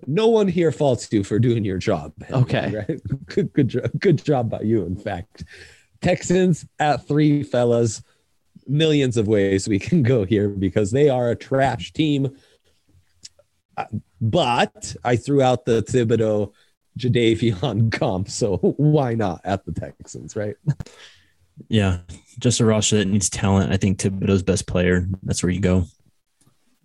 [0.06, 2.12] no one here faults you for doing your job.
[2.30, 2.84] Okay.
[2.88, 3.00] Right?
[3.26, 3.90] Good good job.
[3.98, 4.84] Good job by you.
[4.84, 5.44] In fact,
[6.00, 8.02] Texans at three fellas.
[8.66, 12.36] Millions of ways we can go here because they are a trash team.
[13.76, 13.86] Uh,
[14.20, 16.52] But I threw out the Thibodeaux
[16.98, 20.56] Jadeveon comp, so why not at the Texans, right?
[21.68, 21.98] Yeah,
[22.38, 23.72] just a roster that needs talent.
[23.72, 25.06] I think Thibodeaux's best player.
[25.22, 25.84] That's where you go.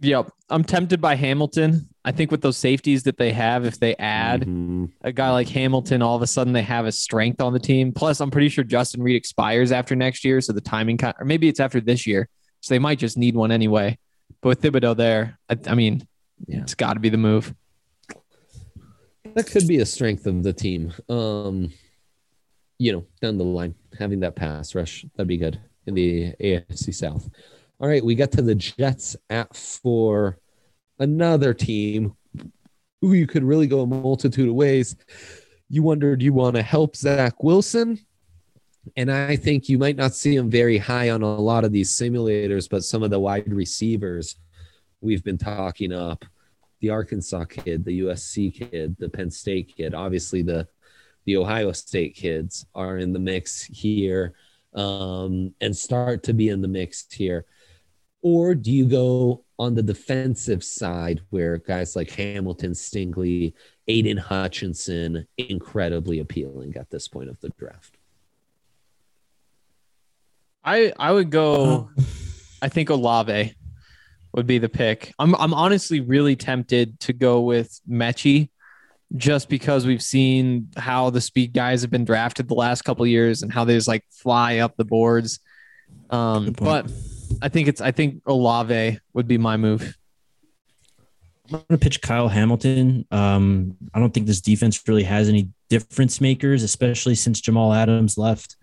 [0.01, 0.31] Yep.
[0.49, 1.87] I'm tempted by Hamilton.
[2.03, 4.91] I think with those safeties that they have, if they add Mhm.
[5.01, 7.93] a guy like Hamilton, all of a sudden they have a strength on the team.
[7.93, 10.41] Plus, I'm pretty sure Justin Reid expires after next year.
[10.41, 12.27] So the timing, kind or maybe it's after this year.
[12.59, 13.97] So they might just need one anyway.
[14.41, 16.05] But with Thibodeaux there, I, I mean,
[16.47, 16.61] Yeah.
[16.63, 17.53] it's got to be the move.
[19.35, 20.93] that could be a strength of the team.
[21.09, 21.71] Um,
[22.77, 26.93] you know, down the line, having that pass rush that'd be good in the AFC
[26.93, 27.29] South.
[27.79, 30.37] All right, we got to the Jets at four,
[30.99, 32.15] another team
[33.01, 34.95] who you could really go a multitude of ways.
[35.69, 37.99] You wondered you want to help Zach Wilson.
[38.95, 41.91] And I think you might not see him very high on a lot of these
[41.91, 44.35] simulators, but some of the wide receivers
[45.01, 46.25] we've been talking up
[46.79, 50.67] the Arkansas kid, the USC kid, the Penn State kid, obviously the
[51.25, 54.33] the Ohio State kids are in the mix here
[54.73, 57.45] um, and start to be in the mix here.
[58.21, 63.53] Or do you go on the defensive side where guys like Hamilton, Stingley,
[63.87, 67.97] Aidan Hutchinson, incredibly appealing at this point of the draft?
[70.63, 71.89] I I would go.
[72.61, 73.53] I think Olave
[74.33, 75.13] would be the pick.
[75.19, 78.49] I'm I'm honestly really tempted to go with Metchie,
[79.15, 83.09] just because we've seen how the speed guys have been drafted the last couple of
[83.09, 85.39] years and how they just like fly up the boards.
[86.09, 86.91] Um, but.
[87.41, 89.97] I think it's I think Olave would be my move.
[91.47, 93.05] I'm going to pitch Kyle Hamilton.
[93.11, 98.17] Um, I don't think this defense really has any difference makers, especially since Jamal Adams
[98.17, 98.55] left.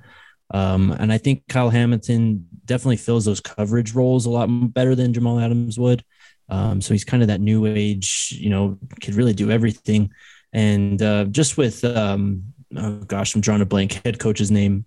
[0.53, 5.13] Um, and I think Kyle Hamilton definitely fills those coverage roles a lot better than
[5.13, 6.03] Jamal Adams would.
[6.49, 10.11] Um, so he's kind of that new age, you know, could really do everything.
[10.53, 12.45] And uh, just with, um,
[12.77, 14.85] oh gosh, I'm drawing a blank head coach's name.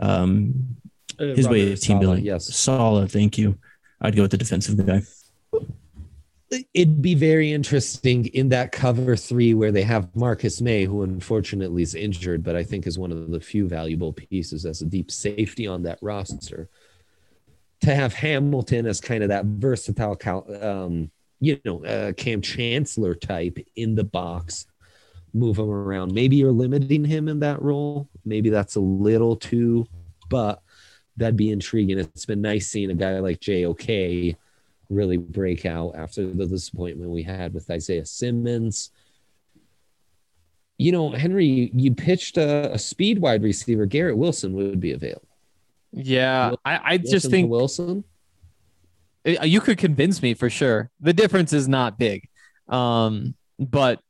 [0.00, 0.76] Um,
[1.18, 2.24] his way of team building.
[2.24, 2.46] Yes.
[2.54, 3.58] Saleh, thank you.
[4.00, 5.02] I'd go with the defensive guy.
[6.72, 11.82] it'd be very interesting in that cover three where they have Marcus Maye, who unfortunately
[11.82, 15.10] is injured, but I think is one of the few valuable pieces as a deep
[15.10, 16.68] safety on that roster.
[17.80, 20.16] To have Hamilton as kind of that versatile,
[20.62, 24.66] um, you know, uh, Kam Chancellor type in the box,
[25.34, 26.14] move him around.
[26.14, 28.08] Maybe you're limiting him in that role.
[28.24, 29.86] Maybe that's a little too,
[30.30, 30.62] but
[31.16, 31.98] that'd be intriguing.
[31.98, 34.36] It's been nice seeing a guy like JOK
[34.88, 38.90] really break out after the disappointment we had with Isaiah Simmons.
[40.78, 43.86] You know, Henry, you pitched a, a speed wide receiver.
[43.86, 45.28] Garrett Wilson would be available.
[45.92, 48.04] Yeah, I, I just to think Wilson.
[49.26, 50.90] Uh, you could convince me for sure.
[51.00, 52.28] The difference is not big.
[52.68, 54.00] Um, but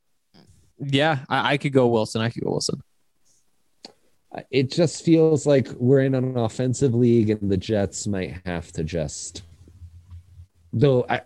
[0.78, 2.20] yeah, I, I could go Wilson.
[2.20, 2.82] I could go Wilson.
[4.50, 8.82] It just feels like we're in an offensive league, and the Jets might have to
[8.82, 9.42] just.
[10.72, 11.20] Though I,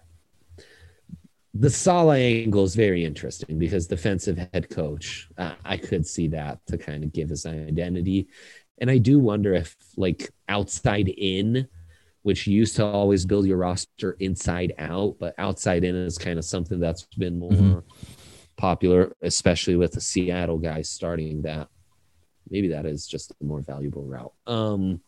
[1.54, 6.58] the Saleh angle is very interesting because defensive head coach, uh, I could see that
[6.66, 8.28] to kind of give his identity,
[8.78, 11.66] and I do wonder if like outside in,
[12.22, 16.44] which used to always build your roster inside out, but outside in is kind of
[16.44, 17.82] something that's been more Mhm.
[18.58, 21.68] Popular, especially with the Seattle guys starting that.
[22.50, 24.32] Maybe that is just a more valuable route.
[24.46, 25.00] Um,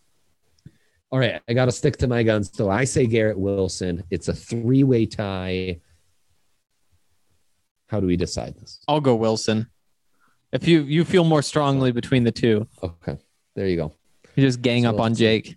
[1.11, 2.51] all right, I got to stick to my guns.
[2.55, 4.05] So I say Garrett Wilson.
[4.11, 5.81] It's a three way tie.
[7.89, 8.79] How do we decide this?
[8.87, 9.67] I'll go Wilson.
[10.53, 13.19] If you you feel more strongly between the two, Okay,
[13.57, 13.93] there you go.
[14.37, 15.57] you just gang up on Jake.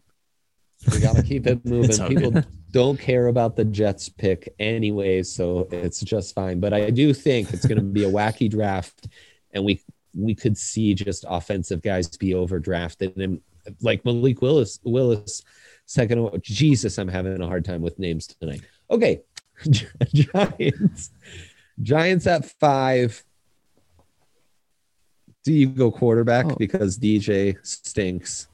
[0.91, 2.07] We got to keep it moving.
[2.07, 2.45] People good.
[2.73, 6.59] Don't care about the Jets pick anyways, so it's just fine.
[6.59, 9.07] But I do think it's going to be a wacky draft,
[9.51, 9.79] and we
[10.15, 13.39] we could see just offensive guys be overdrafted, and
[13.81, 15.43] like Malik Willis, Willis,
[15.85, 16.41] second.
[16.41, 18.61] Jesus, I'm having a hard time with names tonight.
[18.89, 19.21] Okay,
[20.13, 21.11] Giants,
[21.81, 23.23] Giants at five.
[25.45, 26.55] Do you go quarterback Oh.
[26.57, 28.47] because DJ stinks?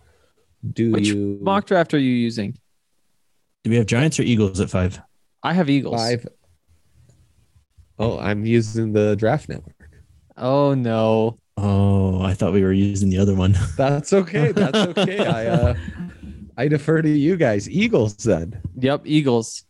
[0.73, 2.58] Do Which you mock draft are you using?
[3.63, 5.00] Do we have Giants or Eagles at five?
[5.43, 5.95] I have Eagles.
[5.95, 6.28] Five.
[7.98, 9.76] Oh, I'm using the draft network.
[10.38, 11.38] Oh no.
[11.58, 13.58] Oh, I thought we were using the other one.
[13.78, 14.52] That's okay.
[14.54, 15.19] That's okay.
[15.26, 15.76] I uh,
[16.58, 17.69] I defer to you guys.
[17.69, 18.62] Eagles then.
[18.78, 19.65] Yep, Eagles.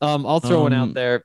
[0.00, 1.24] Um, I'll throw one out Um, there.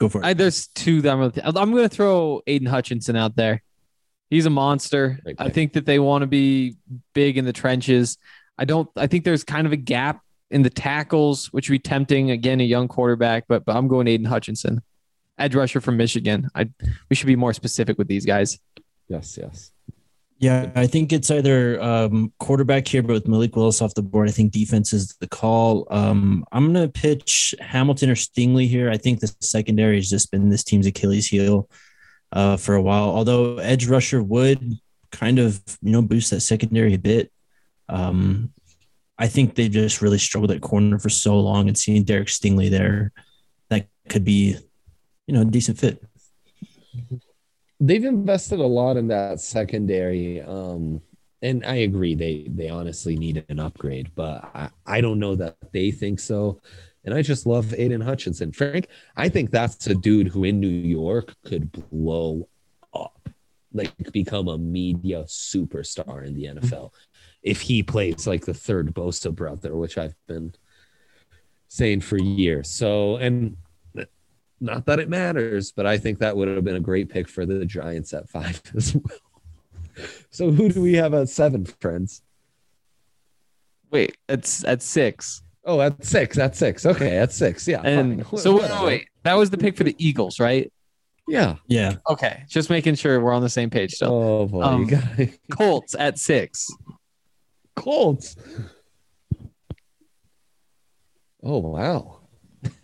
[0.00, 0.24] Go for it.
[0.24, 3.62] I, there's two that I'm gonna, I'm gonna throw Aidan Hutchinson out there.
[4.30, 5.18] He's a monster.
[5.22, 6.76] Great I think that they want to be
[7.14, 8.18] big in the trenches.
[8.58, 8.88] I don't.
[8.96, 12.30] I think there's kind of a gap in the tackles, which would be tempting.
[12.30, 14.82] Again, a young quarterback, but but I'm going Aidan Hutchinson,
[15.38, 16.48] edge rusher from Michigan.
[16.54, 16.68] I
[17.08, 18.58] we should be more specific with these guys.
[19.08, 19.72] Yes, yes.
[20.40, 24.28] Yeah, I think it's either um, quarterback here, but with Malik Willis off the board,
[24.28, 25.88] I think defense is the call.
[25.90, 28.88] Um, I'm going to pitch Hamilton or Stingley here.
[28.88, 31.68] I think the secondary has just been this team's Achilles heel
[32.30, 33.10] uh, for a while.
[33.10, 34.78] Although edge rusher would
[35.10, 37.32] kind of you know boost that secondary a bit.
[37.88, 38.52] Um,
[39.18, 42.70] I think they've just really struggled at corner for so long, and seeing Derek Stingley
[42.70, 43.12] there,
[43.68, 44.56] that could be
[45.26, 46.02] you know a decent fit.
[47.80, 50.40] They've invested a lot in that secondary.
[50.40, 51.00] Um,
[51.42, 55.56] and I agree, they they honestly need an upgrade, but I, I don't know that
[55.72, 56.60] they think so.
[57.04, 58.52] And I just love Aidan Hutchinson.
[58.52, 62.48] Frank, I think that's a dude who in New York could blow
[62.92, 63.28] up,
[63.72, 66.90] like become a media superstar in the NFL
[67.42, 70.54] if he plays like the third Bosa brother, which I've been
[71.68, 72.68] saying for years.
[72.70, 73.56] So, and
[74.60, 77.46] not that it matters, but I think that would have been a great pick for
[77.46, 80.06] the Giants at five as well.
[80.30, 82.22] So, who do we have at seven, friends?
[83.90, 85.42] Wait, it's at six.
[85.64, 86.38] Oh, at six.
[86.38, 86.86] At six.
[86.86, 87.66] Okay, at six.
[87.68, 87.80] Yeah.
[87.82, 88.38] And fine.
[88.40, 90.72] so wait, wait, that was the pick for the Eagles, right?
[91.26, 91.56] Yeah.
[91.66, 94.12] Yeah, Okay, just making sure we're on the same page still.
[94.14, 95.04] Oh boy, Um, you got
[95.50, 96.68] Colts at six.
[97.82, 98.36] Colts.
[101.42, 102.20] Oh wow.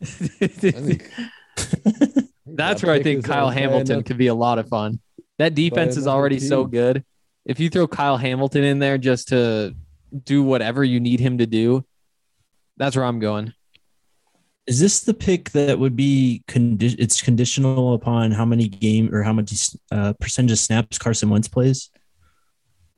[0.02, 1.10] Think-
[2.46, 5.00] That's where I think Kyle Hamilton could be a lot of fun.
[5.38, 7.04] That defense is another already so good.
[7.44, 9.74] If you throw Kyle Hamilton in there just to
[10.24, 11.84] do whatever you need him to do,
[12.76, 13.52] that's where I'm going.
[14.66, 19.22] Is this the pick that would be condi- it's conditional upon how many game or
[19.22, 19.52] how much
[19.90, 21.90] uh, percentage of snaps Carson Wentz plays?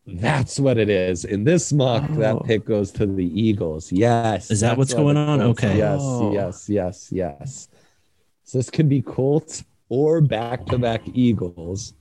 [0.06, 1.24] That's what it is.
[1.24, 2.14] In this mock, Oh.
[2.18, 3.90] that pick goes to the Eagles.
[3.90, 4.50] Yes.
[4.50, 5.38] Is that what's what going on?
[5.40, 5.48] goes.
[5.50, 5.78] Okay.
[5.78, 6.32] Yes, Oh.
[6.32, 7.68] yes, yes, yes.
[8.44, 11.94] So this could be Colts or back-to-back Eagles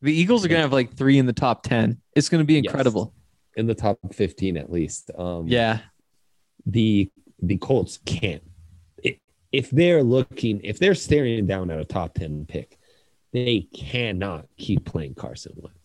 [0.00, 1.98] The Eagles are gonna have like three in the top ten.
[2.14, 2.64] It's gonna be Yes.
[2.64, 3.12] incredible.
[3.56, 5.10] in the top 15 at least.
[5.18, 5.80] Um, Yeah.
[6.64, 7.10] the
[7.42, 8.42] the Colts can't.
[9.50, 12.78] If they're looking, if they're staring down at a top 10 pick,
[13.32, 15.77] they cannot keep playing Carson Wentz.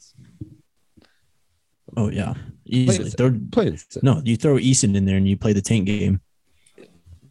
[1.98, 2.34] Oh yeah,
[2.66, 2.98] easily.
[3.10, 6.22] Plays- Throw- Plays no, you throw Eason in there and you play the tank game.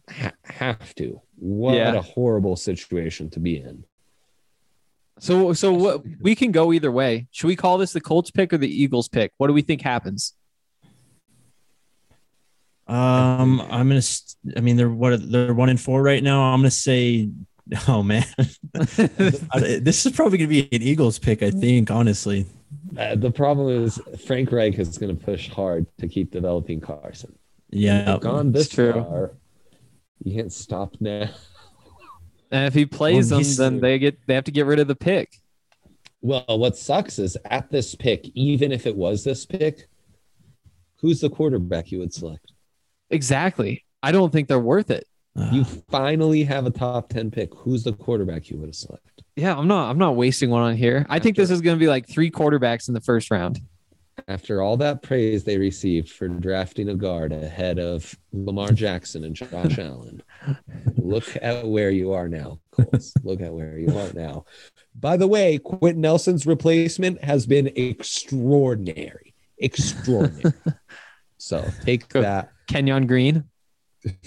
[0.09, 1.21] ha- have to.
[1.37, 1.93] What Yeah.
[1.95, 3.83] a horrible situation to be in.
[5.19, 7.27] So so what we can go either way.
[7.31, 9.31] Should we call this the Colts pick or the Eagles pick?
[9.37, 10.33] What do we think happens?
[12.87, 14.01] Um, I'm gonna.
[14.01, 15.31] st- I mean, they're what?
[15.31, 16.41] They're one in four right now.
[16.53, 17.29] I'm gonna say.
[17.87, 18.25] Oh man,
[18.73, 21.41] this is probably gonna be an Eagles pick.
[21.41, 22.45] I think honestly.
[22.97, 27.37] Uh, the problem is Frank Reich is going to push hard to keep developing Carson.
[27.71, 28.93] Yeah, They've gone this true.
[28.93, 29.31] far.
[30.23, 31.29] You can't stop now.
[32.51, 34.87] and if he plays Well, them, then they get they have to get rid of
[34.87, 35.33] the pick.
[36.21, 39.87] Well, what sucks is at this pick, even if it was this pick,
[41.01, 42.53] who's the quarterback you would select?
[43.09, 43.83] Exactly.
[44.01, 45.05] I don't think they're worth it.
[45.51, 47.53] You finally have a top 10 pick.
[47.55, 49.12] Who's the quarterback you would have selected?
[49.35, 51.05] Yeah, I'm not I'm not wasting one on here.
[51.09, 53.59] I think this is going to be like three quarterbacks in the first round.
[54.27, 59.35] After all that praise they received for drafting a guard ahead of Lamar Jackson and
[59.35, 60.21] Josh Allen,
[60.97, 63.13] look at where you are now, Colts.
[63.23, 64.45] Look at where you are now.
[64.95, 69.33] By the way, Quenton Nelson's replacement has been extraordinary.
[69.57, 70.53] Extraordinary.
[71.37, 73.45] so take that Kenyon Green.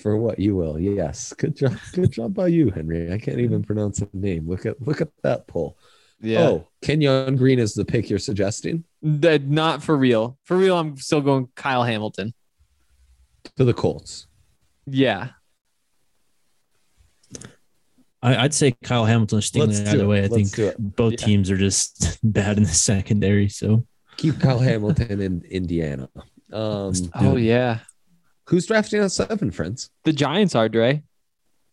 [0.03, 0.79] For what you will.
[0.79, 1.33] Yes.
[1.33, 1.77] Good job.
[1.93, 3.13] Good job by you, Henry.
[3.13, 4.49] I can't even pronounce the name.
[4.49, 5.77] Look at look at that poll.
[6.21, 6.41] Yeah.
[6.49, 10.39] Oh, Kenyon Green is the pick you're suggesting That- not for real.
[10.45, 12.33] For real, I'm still going Kyle Hamilton.
[13.57, 14.27] to the Colts.
[14.87, 15.29] Yeah.
[18.23, 20.25] I, I'd say Kyle Hamilton or Let's Stingley do either way.
[20.25, 21.27] I Let's think both Yeah.
[21.27, 23.49] teams are just bad in the secondary.
[23.49, 26.09] So Keep Kyle Hamilton in Indiana.
[26.53, 27.81] Um, Oh yeah.
[28.49, 29.91] Who's drafting at seven, friends?
[30.05, 31.03] The Giants are Dre.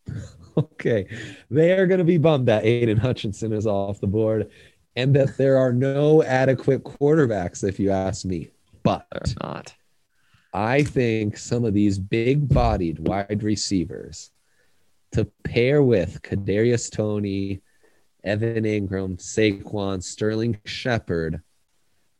[0.56, 1.08] Okay.
[1.50, 4.50] They are going to be bummed that Aidan Hutchinson is off the board
[4.94, 8.50] and that there are no adequate quarterbacks, if you ask me.
[8.84, 9.74] But They're not.
[10.52, 14.30] I think some of these big bodied wide receivers
[15.10, 17.60] to pair with Kadarius Toney
[18.22, 21.42] Evan Engram, Saquon, Sterling Shepard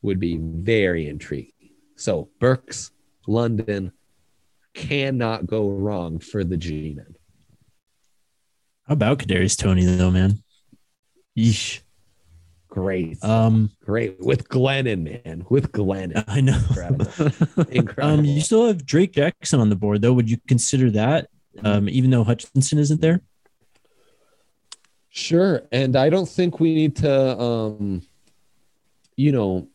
[0.02, 1.70] would be very intriguing.
[1.96, 2.90] So Burks,
[3.26, 3.92] London
[4.74, 7.14] cannot go wrong for the G men.
[8.86, 10.42] How about Kadarius Toney though, man?
[11.38, 11.80] Yeesh.
[12.68, 16.24] Great, Um, great with Glennon, man, with Glennon.
[16.26, 16.56] I know.
[16.56, 17.66] Incredible.
[17.70, 18.18] Incredible.
[18.18, 20.12] Um, you still have Drake Jackson on the board though.
[20.12, 21.28] Would you consider that?
[21.62, 23.20] Um, even though Hutchinson isn't there?
[25.08, 25.62] Sure.
[25.70, 28.02] And I don't think we need to um
[29.16, 29.68] you know,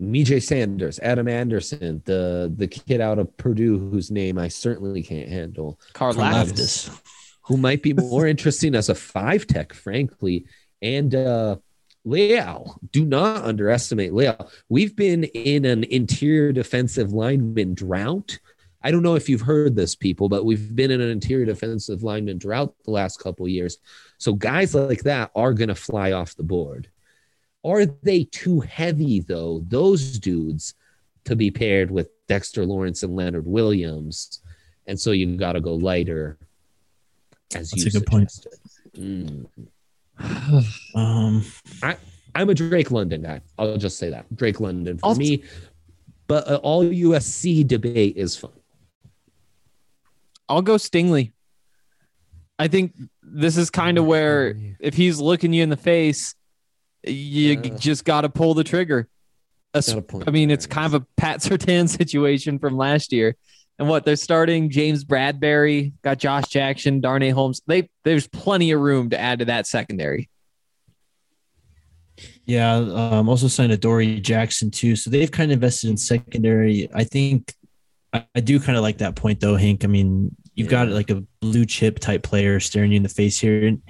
[0.00, 5.28] Myjai Sanders, Adam Anderson, the the kid out of Purdue whose name I certainly can't
[5.28, 6.88] handle, Karlaftis.
[6.88, 7.02] Karlaftis.
[7.42, 10.44] who might be more interesting as a five tech, frankly.
[10.82, 11.56] And uh
[12.04, 14.50] Leal, do not underestimate Leal.
[14.68, 18.38] We've been in an interior defensive lineman drought.
[18.80, 22.04] I don't know if you've heard this, people, but we've been in an interior defensive
[22.04, 23.78] lineman drought the last couple years.
[24.18, 26.88] So guys like that are going to fly off the board.
[27.66, 30.74] Are they too heavy, though, those dudes,
[31.24, 34.40] to be paired with Dexter Lawrence and Leonard Williams?
[34.86, 36.38] And so you've got to go lighter,
[37.54, 38.32] as That's you a good point.
[38.96, 39.46] Mm.
[40.94, 41.44] Um,
[42.34, 43.40] I'm a Drake London guy.
[43.58, 45.42] I'll just say that Drake London for I'll- me.
[46.28, 48.50] But uh, all USC debate is fun.
[50.48, 51.32] I'll go Stingley.
[52.58, 56.34] I think this is kind of where if he's looking you in the face,
[57.06, 57.76] you Yeah.
[57.76, 59.08] just got to pull the trigger.
[60.26, 63.36] I mean, it's kind of a Pat Surtain situation from last year.
[63.78, 67.60] And what they're starting James Bradberry, got Josh Jackson, Darnay Holmes.
[67.66, 70.30] They there's plenty of room to add to that secondary.
[72.46, 72.74] yeah.
[72.76, 74.96] Um, also signed Adoree' Jackson too.
[74.96, 76.88] So they've kind of invested in secondary.
[76.94, 77.52] I think
[78.14, 79.84] I, I do kind of like that point though, Hank.
[79.84, 80.94] I mean, you've got Yeah.
[80.94, 83.66] like a blue chip type player staring you in the face here.
[83.66, 83.82] And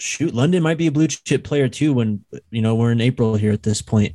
[0.00, 3.34] shoot, London might be a blue chip player too when you know we're in April
[3.34, 4.14] here at this point.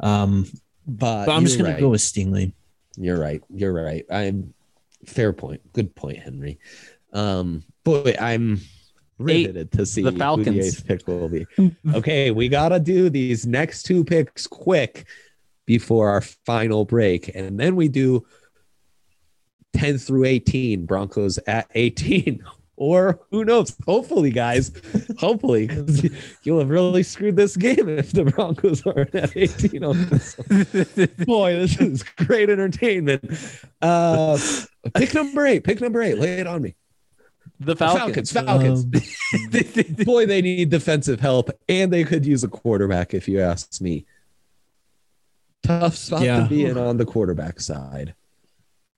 [0.00, 0.46] Um,
[0.86, 1.80] But, but I'm just gonna right.
[1.80, 2.52] go with Stingley.
[2.96, 3.42] You're right.
[3.50, 4.04] You're right.
[4.10, 4.54] I'm
[5.06, 5.60] fair point.
[5.72, 6.58] Good point, Henry.
[7.12, 8.60] Um, boy, I'm
[9.18, 10.56] riveted to see the who Falcons.
[10.56, 11.46] the eighth pick will be.
[11.94, 15.06] okay, we gotta do these next two picks quick
[15.66, 18.24] before our final break, and then we do
[19.74, 20.86] 10 through 18.
[20.86, 22.42] Broncos at 18.
[22.80, 23.76] Or who knows?
[23.86, 24.70] Hopefully, guys.
[25.18, 26.08] Hopefully, 'cause
[26.44, 30.36] you'll have really screwed this game if the Broncos aren't at 18 on this.
[31.26, 33.24] Boy, this is great entertainment.
[33.82, 34.38] Uh,
[34.94, 35.64] pick number eight.
[35.64, 36.18] Pick number eight.
[36.18, 36.76] Lay it on me.
[37.58, 38.30] The Falcons.
[38.30, 38.84] Falcons.
[38.84, 40.04] Falcons.
[40.04, 44.06] Boy, they need defensive help, and they could use a quarterback if you ask me.
[45.64, 46.44] Tough spot Yeah.
[46.44, 48.14] to be in on the quarterback side.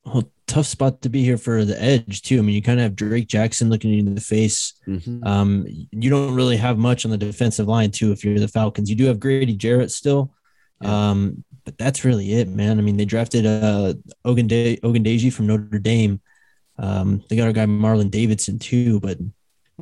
[0.04, 2.38] Well, tough spot to be here for the edge too.
[2.38, 4.74] I mean, you kind of have Drake Jackson looking you in the face.
[4.86, 5.24] Mhm.
[5.26, 8.10] Um, you don't really have much on the defensive line too.
[8.12, 10.32] If you're the Falcons, you do have Grady Jarrett still,
[10.80, 12.78] um, but that's really it, man.
[12.78, 13.94] I mean, they drafted uh
[14.24, 16.20] Ogende- Ogundeji from Notre Dame.
[16.78, 19.18] Um, they got our guy Marlon Davidson too, but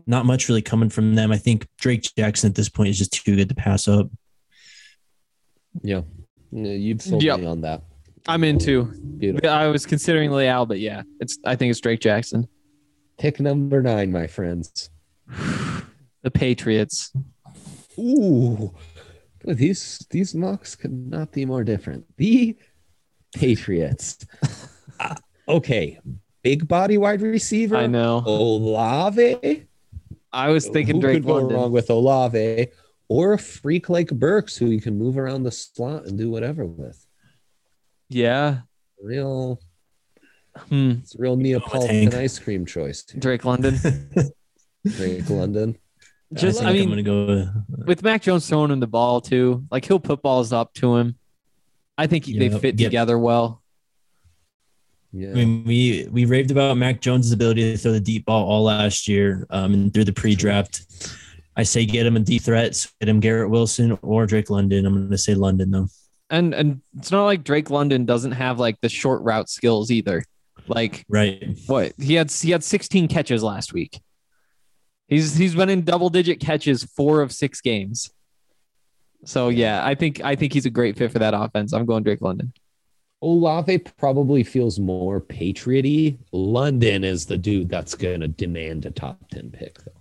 [0.07, 1.33] not much really coming from them.
[1.33, 4.11] I think Drake Jackson at this point is just too good to pass up.
[5.83, 6.03] Yeah.
[6.53, 7.41] Yeah, You've sold Yep.
[7.41, 7.83] me on that.
[8.29, 8.85] I'm into.
[9.19, 9.49] Beautiful.
[9.49, 11.39] I was considering Leal, but yeah, it's.
[11.45, 12.47] I think it's Drake Jackson.
[13.19, 14.91] Pick number nine, my friends.
[16.23, 17.13] The Patriots.
[17.97, 18.75] Ooh,
[19.45, 22.05] these these mocks could not be more different.
[22.17, 22.57] The
[23.35, 24.19] Patriots.
[25.01, 25.15] Uh,
[25.49, 25.97] okay,
[26.43, 27.77] big body wide receiver.
[27.77, 28.21] I know.
[28.27, 29.69] Olave.
[30.33, 31.57] I was thinking Who Drake could go London.
[31.57, 32.67] wrong with Olave
[33.07, 36.67] or a freak like Burks who you can move around the slot and do whatever
[36.67, 37.07] with.
[38.09, 38.61] Yeah.
[39.03, 39.61] Real,
[40.69, 40.91] Hmm.
[41.03, 43.03] it's a real Neapolitan ice cream choice.
[43.03, 43.79] Drake London.
[44.87, 45.77] Drake London.
[46.35, 47.27] Just, think I I'm mean, gonna go.
[47.69, 50.97] With, with Mac Jones throwing him the ball too, like he'll put balls up to
[50.97, 51.17] him.
[51.97, 52.89] I think they Yep, fit yep.
[52.89, 53.63] together well.
[55.13, 55.31] Yeah.
[55.31, 58.65] I mean, we we raved about Mac Jones' ability to throw the deep ball all
[58.65, 60.83] last year, um, and through the pre-draft.
[61.57, 64.85] I say get him a deep threats, get him Garrett Wilson or Drake London.
[64.87, 65.89] I'm going to say London though.
[66.31, 70.25] And and it's not like Drake London doesn't have like the short route skills either.
[70.67, 71.57] Like Right.
[71.67, 74.01] what he had he had 16 catches last week.
[75.07, 78.11] He's he's been in double digit catches four of six games.
[79.25, 81.73] So yeah, I think I think he's a great fit for that offense.
[81.73, 82.53] I'm going Drake London.
[83.21, 86.19] Olave probably feels more patrioty.
[86.31, 89.98] London is the dude that's going to demand a top 10 pick, though.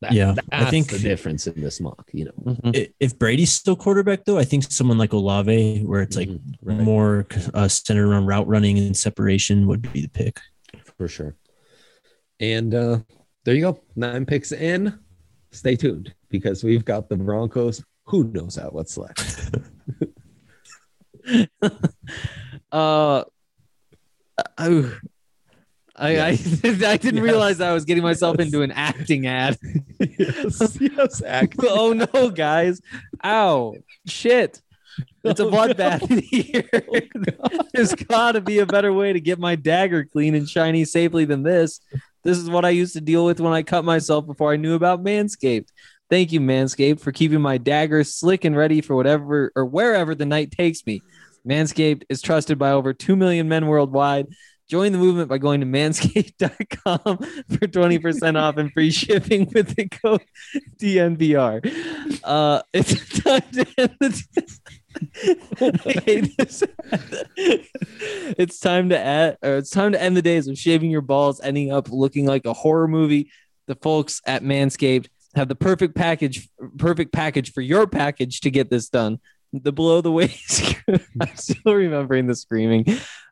[0.00, 2.32] That, Yeah, I think- the difference in this mock, you know.
[2.54, 2.92] Mhm.
[3.00, 6.78] If Brady's still quarterback though, I think someone like Olave, where it's like Mhm, right,
[6.80, 10.38] more uh, centered around route running and separation, would be the pick.
[10.96, 11.34] for sure.
[12.40, 13.00] And uh,
[13.44, 13.80] there you go.
[13.96, 14.98] Nine picks in.
[15.50, 16.14] Stay tuned.
[16.30, 17.82] because we've got the Broncos.
[18.04, 19.54] Who knows at what's left?
[22.70, 23.24] Uh,
[24.58, 24.98] oh,
[25.98, 26.28] I, I,
[26.64, 27.22] I didn't Yes.
[27.22, 29.58] realize I was getting myself into an acting ad.
[29.98, 31.56] yes, yes, act.
[31.62, 32.80] oh no, guys!
[33.24, 33.74] Ow!
[34.06, 34.60] Shit!
[35.24, 36.68] It's a Oh, bloodbath in here.
[37.40, 40.84] Oh, There's got to be a better way to get my dagger clean and shiny
[40.84, 41.80] safely than this.
[42.24, 44.74] This is what I used to deal with when I cut myself before I knew
[44.74, 45.68] about Manscaped.
[46.10, 50.26] Thank you, Manscaped, for keeping my dagger slick and ready for whatever or wherever the
[50.26, 51.00] night takes me.
[51.46, 54.26] Manscaped is trusted by over 2 million men worldwide.
[54.68, 56.98] Join the movement by going to manscaped.com
[57.48, 60.20] for 20% off and free shipping with the code
[60.76, 62.20] DNVR.
[62.22, 64.58] Uh, it's time to end the.
[68.38, 71.40] It's time to add, or it's time to end the days of shaving your balls,
[71.40, 73.30] ending up looking like a horror movie.
[73.68, 76.48] The folks at Manscaped have the perfect package,
[76.78, 79.20] perfect package for your package to get this done.
[79.52, 80.74] The below the waist.
[80.88, 82.84] I'm still remembering the screaming.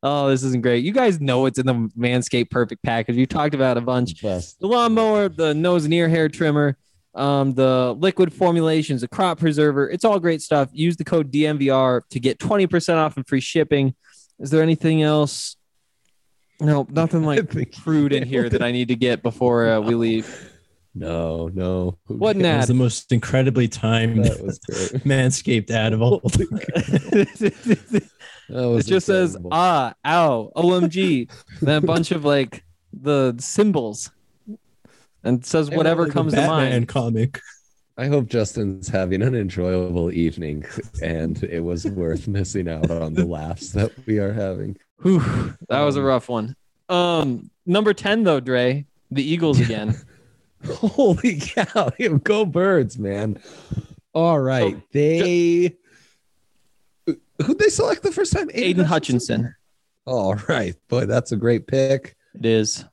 [0.03, 0.85] Oh, this isn't great.
[0.85, 3.17] You guys know what's in the Manscaped perfect package.
[3.17, 4.59] We talked about a bunch Best.
[4.61, 6.79] the lawnmower, the nose and ear hair trimmer,
[7.15, 9.91] um, the liquid formulations, the crop preserver.
[9.91, 10.71] It's all great stuff.
[10.73, 13.95] Use the code DNVR to get 20% off and free shipping.
[14.39, 15.57] Is there anything else?
[16.61, 20.53] No, nothing like crude in here that I need to get before uh, we leave.
[20.99, 21.99] No, no.
[22.07, 22.53] Who What an cares?
[22.53, 25.05] That was the most incredibly timed That was great.
[25.05, 26.23] Manscaped ad of all.
[26.25, 28.09] it
[28.49, 31.31] That was just says ah, ow, OMG,
[31.61, 34.11] then a bunch of like the symbols
[35.23, 36.89] and says I whatever like comes to Batman mind.
[36.89, 37.41] comic.
[37.99, 40.65] I hope Justin's having an enjoyable evening
[41.03, 44.77] and it was worth missing out on the laughs that we are having.
[45.03, 45.21] Whew,
[45.69, 46.57] that was a Um, rough one.
[46.89, 49.95] Um, number 10 though, Dre, the Eagles again.
[50.75, 51.91] Holy cow.
[52.25, 53.41] Go birds, man.
[54.13, 54.77] All right.
[54.77, 55.77] Oh, they
[57.45, 58.51] who'd they select the first time?
[58.55, 59.55] Aidan Hutchinson.
[60.07, 60.75] All right.
[60.89, 62.17] Boy, that's a great pick.
[62.35, 62.85] It is.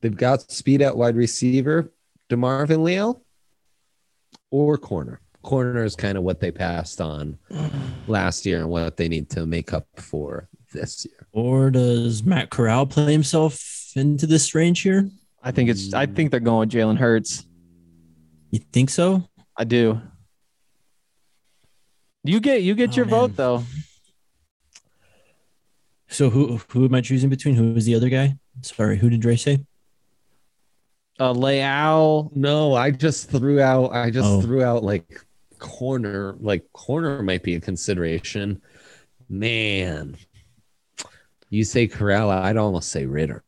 [0.00, 1.92] They've got speed at wide receiver,
[2.28, 3.22] DeMarvin Leal,
[4.50, 5.20] or corner.
[5.42, 7.38] Corner is kind of what they passed on
[8.06, 11.26] last year and what they need to make up for this year.
[11.32, 15.08] Or does Matt Corral play himself into this range here?
[15.46, 17.46] I think it's I think they're going Jalen Hurts.
[18.50, 19.22] You think so?
[19.56, 20.00] I do.
[22.24, 23.10] You get you get Oh, your man.
[23.12, 23.62] vote though.
[26.08, 27.54] So who who am I choosing between?
[27.54, 28.36] Who was the other guy?
[28.62, 29.64] Sorry, who did Dre say?
[31.20, 32.32] Uh Leal.
[32.34, 33.92] No, I just threw out.
[33.92, 34.40] I just Oh.
[34.42, 35.24] threw out like
[35.60, 36.34] corner.
[36.40, 38.60] Like corner might be a consideration.
[39.28, 40.16] Man,
[41.50, 43.44] you say Corral, I'd almost say Ridder.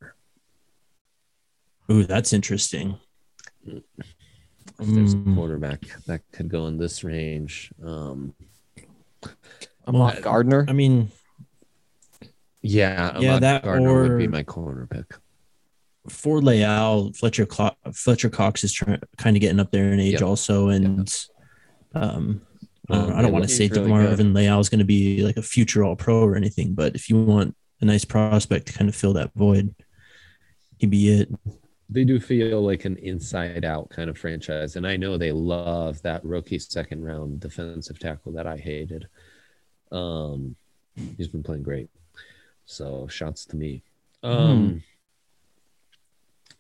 [1.91, 2.99] Ooh, that's interesting.
[3.66, 3.82] If
[4.78, 5.32] there's Mm.
[5.32, 7.72] a quarterback that could go in this range.
[7.82, 8.34] Um,
[9.86, 10.64] Ahmad Well, Gardner.
[10.68, 11.11] I mean,
[12.62, 15.14] yeah, Yeah, that Gardner would be my corner pick.
[16.09, 20.14] for Leal, Fletcher Clo- Fletcher Cox is trying kind of getting up there in age
[20.14, 20.22] Yep.
[20.22, 21.12] also, and
[21.95, 22.43] um,
[22.91, 24.84] I don't, Um, I don't want to he's say really Marvin Leal is going to
[24.84, 28.66] be like a future All Pro or anything, but if you want a nice prospect
[28.68, 29.74] to kind of fill that void,
[30.78, 31.28] he'd be it.
[31.91, 34.76] They do feel like an inside out kind of franchise.
[34.76, 39.09] And I know they love that rookie second round defensive tackle that I hated.
[39.91, 40.55] Um,
[41.16, 41.89] he's been playing great.
[42.66, 43.82] So shouts to me.
[44.22, 44.82] Um,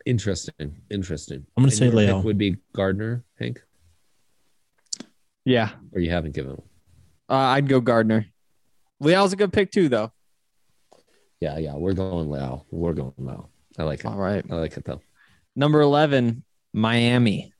[0.06, 0.76] interesting.
[0.90, 1.44] Interesting.
[1.56, 2.22] I'm gonna say your pick Leal.
[2.22, 3.62] Would be Gardner, Hank,
[5.44, 5.72] Yeah.
[5.92, 6.62] or you haven't given him.
[7.28, 8.26] Uh, I'd go Gardner.
[9.00, 10.12] Leal's a good pick too, though.
[11.40, 11.74] Yeah, yeah.
[11.74, 12.64] We're going Lau.
[12.70, 13.48] We're going Lau.
[13.78, 14.06] I like it.
[14.06, 14.44] All right.
[14.50, 15.00] I like it though.
[15.58, 17.52] Number 11, Miami.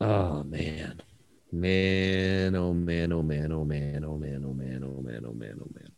[0.00, 1.00] Oh man.
[1.52, 5.60] Man, oh man, oh man, oh man, oh man, oh man, oh man, oh man,
[5.62, 5.92] oh man.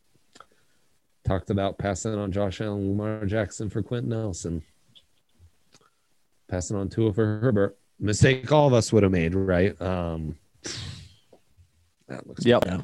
[1.25, 4.63] Talked about passing on Josh Allen, Lamar Jackson for Quenton Nelson.
[6.49, 7.79] Passing on Tua for Herbert.
[7.99, 9.81] Mistake all of us would have made, right?
[9.81, 10.37] Um
[12.07, 12.67] that looks Yep.
[12.67, 12.81] right.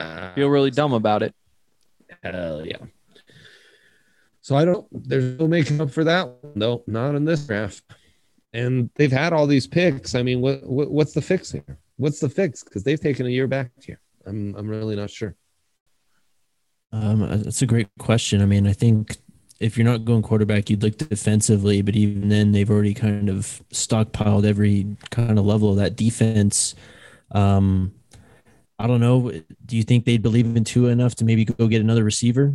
[0.00, 1.32] Ah, Feel really dumb about it.
[2.24, 2.78] Hell yeah.
[4.48, 7.82] So I don't, there's no making up for that No, not in this draft.
[8.54, 10.14] And they've had all these picks.
[10.14, 11.78] I mean, what, what what's the fix here?
[11.98, 12.64] What's the fix?
[12.64, 14.00] Because they've taken a year back here.
[14.24, 15.36] I'm I'm really not sure.
[16.92, 18.40] Um, that's a great question.
[18.40, 19.18] I mean, I think
[19.60, 23.62] if you're not going quarterback, you'd look defensively, but even then, they've already kind of
[23.70, 26.74] stockpiled every kind of level of that defense.
[27.32, 27.92] Um,
[28.78, 29.30] I don't know.
[29.66, 32.54] Do you think they'd believe in Tua enough to maybe go get another receiver?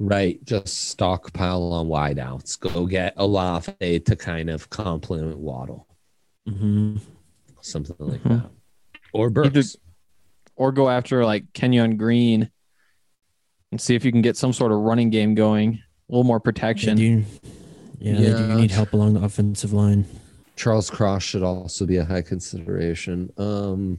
[0.00, 0.42] Right.
[0.44, 2.58] Just stockpile on wideouts.
[2.58, 5.86] Go get Olave to kind of complement Waddle.
[6.48, 7.00] Mhm.
[7.60, 8.28] something like Mhm.
[8.42, 8.50] that,
[9.12, 9.76] or Burks.
[10.56, 12.50] or go after like Kenyon Green
[13.70, 16.38] and see if you can get some sort of running game going, a little more
[16.38, 16.96] Yeah, protection.
[16.96, 17.24] do you-
[17.98, 18.36] yeah, they Yeah.
[18.46, 20.06] do need help along the offensive line.
[20.56, 23.30] Charles Cross should also be a high consideration.
[23.36, 23.98] Um,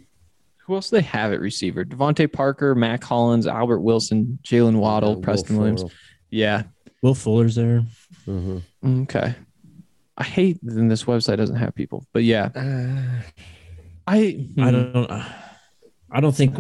[0.72, 1.84] Who else do they have at receiver?
[1.84, 5.82] DeVante Parker, Mack Hollins, Albert Wilson, Jaylen Waddle, uh, Will Preston Williams.
[5.82, 5.94] Fuller.
[6.30, 6.64] Yeah.
[7.02, 7.84] Will Fuller's there.
[8.26, 8.62] Mhm.
[9.02, 9.36] Okay.
[10.18, 13.22] I hate that this website doesn't have people, but yeah, Uh,
[14.08, 14.18] I
[14.58, 14.94] I hmm.
[14.94, 15.12] don't.
[16.10, 16.58] I don't think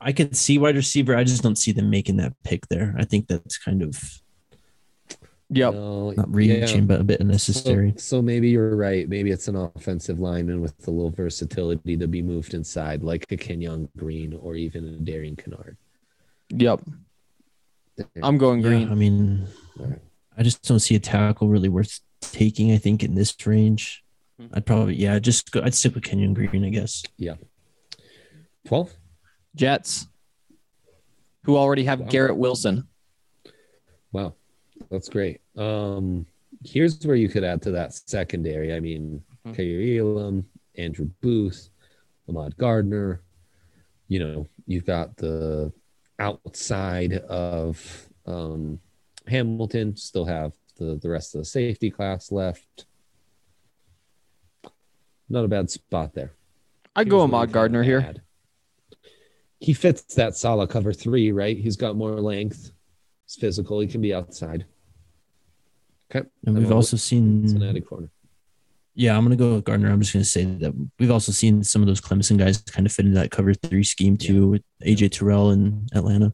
[0.00, 1.14] I could see wide receiver.
[1.14, 2.96] I just don't see them making that pick there.
[2.98, 4.22] I think that's kind of
[5.50, 5.74] Yep.
[5.74, 6.86] no, not reaching, yeah.
[6.86, 7.94] but a bit unnecessary.
[7.98, 9.08] so maybe you're right.
[9.08, 13.36] Maybe it's an offensive lineman with a little versatility to be moved inside, like a
[13.36, 15.76] Kenyon Green or even a Darian Kinnard.
[16.50, 16.80] Yep.
[18.22, 18.90] I'm going Yeah, green.
[18.90, 19.46] I mean,
[19.80, 20.00] Alright.
[20.36, 22.72] I just don't see a tackle really worth taking.
[22.72, 24.02] I think in this range,
[24.38, 24.48] Hmm.
[24.52, 25.62] I'd probably yeah, just go.
[25.62, 27.02] I'd stick with Kenyon Green, I guess.
[27.16, 27.36] Yeah.
[28.66, 28.92] 12?
[29.54, 30.08] Jets,
[31.44, 32.06] who already have Wow.
[32.10, 32.86] Garrett Wilson.
[34.12, 34.34] Wow,
[34.90, 35.40] that's great.
[35.56, 36.26] Um,
[36.64, 38.74] here's where you could add to that secondary.
[38.74, 39.54] I mean, Mhm.
[39.54, 40.44] Kaiir Elam,
[40.76, 41.70] Andrew Booth,
[42.28, 43.22] Ahmad Gardner.
[44.08, 45.72] You know, you've got the
[46.18, 48.80] outside of um,
[49.26, 49.96] Hamilton.
[49.96, 52.86] Still have the the rest of the safety class left.
[55.28, 56.32] Not a bad spot there.
[56.94, 58.14] I'd go Ahmad Gardner here.
[59.58, 61.56] He fits that solid cover three, right?
[61.56, 62.72] He's got more length.
[63.26, 63.80] He's physical.
[63.80, 64.66] He can be outside.
[66.10, 66.26] Okay.
[66.46, 68.08] And we've I'm a also seen Cincinnati corner.
[68.94, 69.90] Yeah, I'm gonna go with Gardner.
[69.90, 72.92] I'm just gonna say that we've also seen some of those Clemson guys kind of
[72.92, 76.32] fit into that cover three scheme too, with AJ Terrell in Atlanta.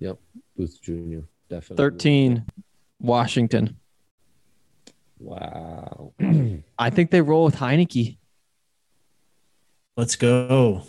[0.00, 0.18] Yep,
[0.56, 1.20] Booth Jr.
[1.48, 1.76] Definitely.
[1.76, 2.46] 13,
[3.00, 3.76] Washington.
[5.18, 6.12] Wow.
[6.78, 8.16] I think they roll with Heinicke.
[9.96, 10.82] Let's go.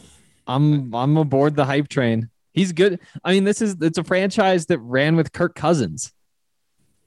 [0.47, 2.29] I'm I'm aboard the hype train.
[2.53, 2.99] He's good.
[3.23, 6.11] I mean, this is it's a franchise that ran with Kirk Cousins.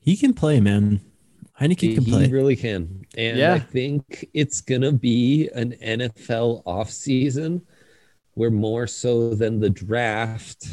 [0.01, 1.01] He can play, man.
[1.61, 2.27] Heinicke he, can play.
[2.27, 3.05] he really can.
[3.17, 3.55] And Yeah.
[3.55, 7.63] I think it's gonna be an NFL offseason
[8.35, 10.67] where more so than the draft,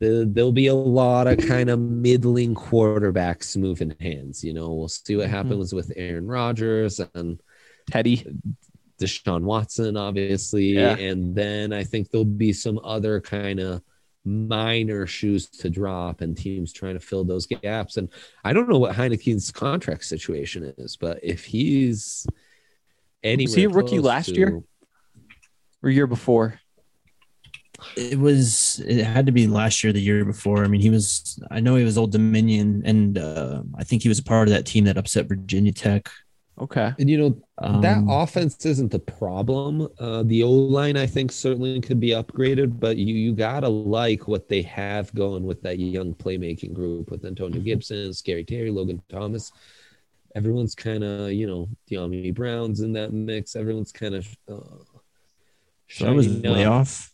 [0.00, 4.42] the, there'll be a lot of kind of middling quarterbacks moving hands.
[4.42, 5.30] You know, we'll see what Mhm.
[5.30, 7.40] happens with Aaron Rodgers and
[7.88, 8.26] Teddy.
[9.00, 10.66] Deshaun Watson, obviously.
[10.66, 10.96] Yeah.
[10.96, 13.82] And then I think there'll be some other kind of
[14.24, 17.96] minor shoes to drop and teams trying to fill those gaps.
[17.96, 18.08] And
[18.42, 22.26] I don't know what Heinicke's contract situation is, but if he's
[23.22, 24.62] anywhere he a rookie last to- year?
[25.82, 26.60] Or year before.
[27.96, 28.80] It was.
[28.86, 30.64] It had to be last year, the year before.
[30.64, 31.38] I mean, he was.
[31.50, 34.54] I know he was Old Dominion, and uh, I think he was a part of
[34.54, 36.08] that team that upset Virginia Tech.
[36.56, 36.92] Okay.
[37.00, 37.30] And you know,
[37.80, 39.88] that Um, offense isn't the problem.
[39.98, 44.28] Uh, the O line, I think, certainly could be upgraded, but you you gotta like
[44.28, 47.64] what they have going with that young playmaking group with Antonio Mm-hmm.
[47.64, 49.50] Gibson, Scary Terry, Logan Thomas.
[50.36, 53.56] Everyone's kind of you know Dyami Brown's in that mix.
[53.56, 54.60] Everyone's kind of uh,
[55.88, 56.72] So that was shining way up.
[56.72, 57.10] off.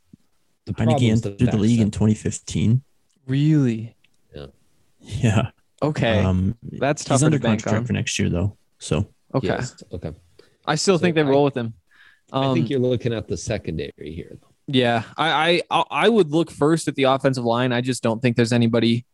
[0.66, 2.82] The Heinicke problem's entered the back league in 2015.
[3.26, 3.96] Really?
[4.34, 4.46] Yeah.
[5.00, 5.50] Yeah.
[5.82, 6.18] Okay.
[6.22, 7.86] Um, That's he's tougher under to bank contract on.
[7.86, 8.56] for next year, though.
[8.78, 9.46] So Okay.
[9.48, 10.12] Yes, Okay.
[10.66, 11.74] I still So think they I- roll with him.
[12.32, 14.38] I Um, think you're looking at the secondary here.
[14.40, 14.46] Though.
[14.68, 17.72] Yeah, I, I I would look first at the offensive line.
[17.72, 19.04] I just don't think there's anybody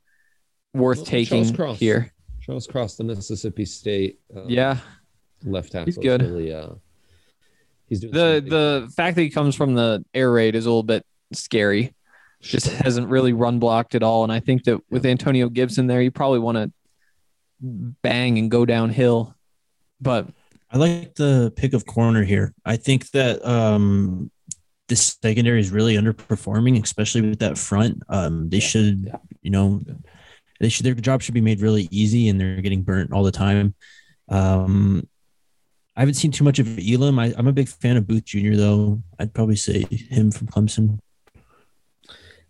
[0.74, 1.78] worth Well, Charles taking Cross.
[1.78, 2.12] here.
[2.42, 4.20] Charles Cross, the Mississippi State.
[4.34, 4.78] Uh, Yeah,
[5.44, 5.86] left tackle.
[5.86, 6.20] He's good.
[6.20, 6.74] Really, uh,
[7.88, 8.50] he's doing the something.
[8.50, 11.94] the fact that he comes from the air raid is a little bit scary.
[12.42, 16.02] Just hasn't really run blocked at all, and I think that with Antonio Gibson there,
[16.02, 16.70] you probably want to
[17.62, 19.34] bang and go downhill.
[20.00, 20.28] But
[20.70, 22.52] I like the pick of corner here.
[22.64, 24.30] I think that um,
[24.88, 28.02] this secondary is really underperforming, especially with that front.
[28.08, 29.16] Um, they should, Yeah.
[29.42, 29.82] you know,
[30.60, 33.32] they should their job should be made really easy, and they're getting burnt all the
[33.32, 33.74] time.
[34.28, 35.06] Um,
[35.96, 37.18] I haven't seen too much of Elam.
[37.18, 38.54] I, I'm a big fan of Booth Jr.
[38.54, 39.02] though.
[39.18, 40.98] I'd probably say him from Clemson.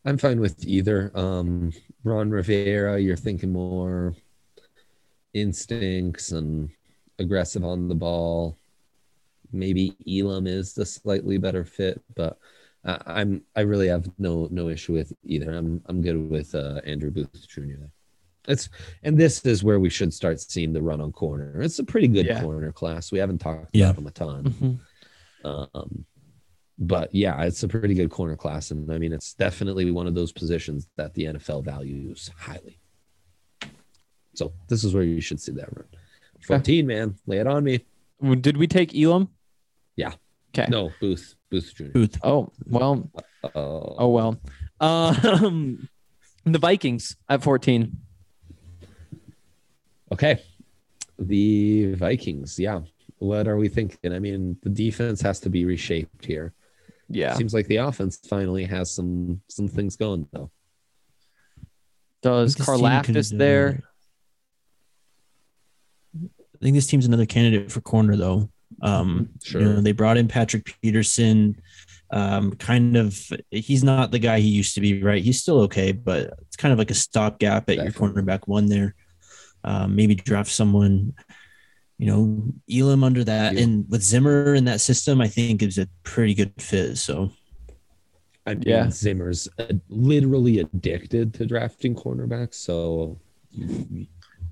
[0.05, 1.11] I'm fine with either.
[1.15, 1.73] Um,
[2.05, 4.15] Ron Rivera, you're thinking more
[5.35, 6.71] instincts and
[7.19, 8.57] aggressive on the ball.
[9.53, 12.39] Maybe Elam is the slightly better fit, but
[12.85, 15.53] I, I'm I really have no no issue with either.
[15.53, 17.61] I'm I'm good with uh, Andrew Booth Jr.
[17.79, 17.91] There.
[18.49, 18.69] It's
[19.03, 21.61] and this is where we should start seeing the run on corner.
[21.63, 22.41] It's a pretty good Yeah.
[22.43, 23.11] corner class.
[23.13, 23.91] We haven't talked Yeah.
[23.91, 24.81] about them a ton.
[25.45, 26.05] Um,
[26.79, 30.15] but yeah, it's a pretty good corner class, and I mean, it's definitely one of
[30.15, 32.81] those positions that the NFL values highly.
[34.35, 35.87] So this is where you should see that run.
[36.45, 37.85] Fourteen, man, lay it on me.
[38.41, 39.29] did we take Elam?
[39.97, 40.13] Yeah.
[40.57, 40.69] Okay.
[40.71, 41.35] No, Booth.
[41.51, 41.85] Booth Jr.
[41.93, 42.19] Booth.
[42.23, 43.11] Oh well.
[43.45, 44.39] Uh, Oh well.
[44.81, 45.89] Um,
[46.45, 47.97] the Vikings at 14.
[50.13, 50.43] Okay.
[51.19, 52.59] The Vikings.
[52.59, 52.81] Yeah.
[53.19, 54.13] What are we thinking?
[54.13, 56.53] I mean, the defense has to be reshaped here.
[57.09, 57.35] Yeah.
[57.35, 60.51] Seems like the offense finally has some some things going though.
[62.23, 63.83] Does I think this Karlaftis there?
[66.61, 68.49] I think this team's another candidate for corner though.
[68.83, 69.61] Um, Sure.
[69.61, 71.61] you know, they brought in Patrick Peterson.
[72.11, 73.19] Um, kind of,
[73.51, 75.23] he's not the guy he used to be, right?
[75.23, 78.95] He's still okay, but it's kind of like a stopgap at your cornerback one there.
[79.65, 81.15] Um, maybe draft someone,
[81.99, 83.63] you know, Elam under that, Yeah.
[83.63, 86.97] and with Zimmer in that system, I think is a pretty good fit.
[86.99, 87.33] So
[88.47, 88.89] I mean, Yeah.
[88.91, 92.55] Zimmer's uh, literally addicted to drafting cornerbacks.
[92.55, 93.19] So,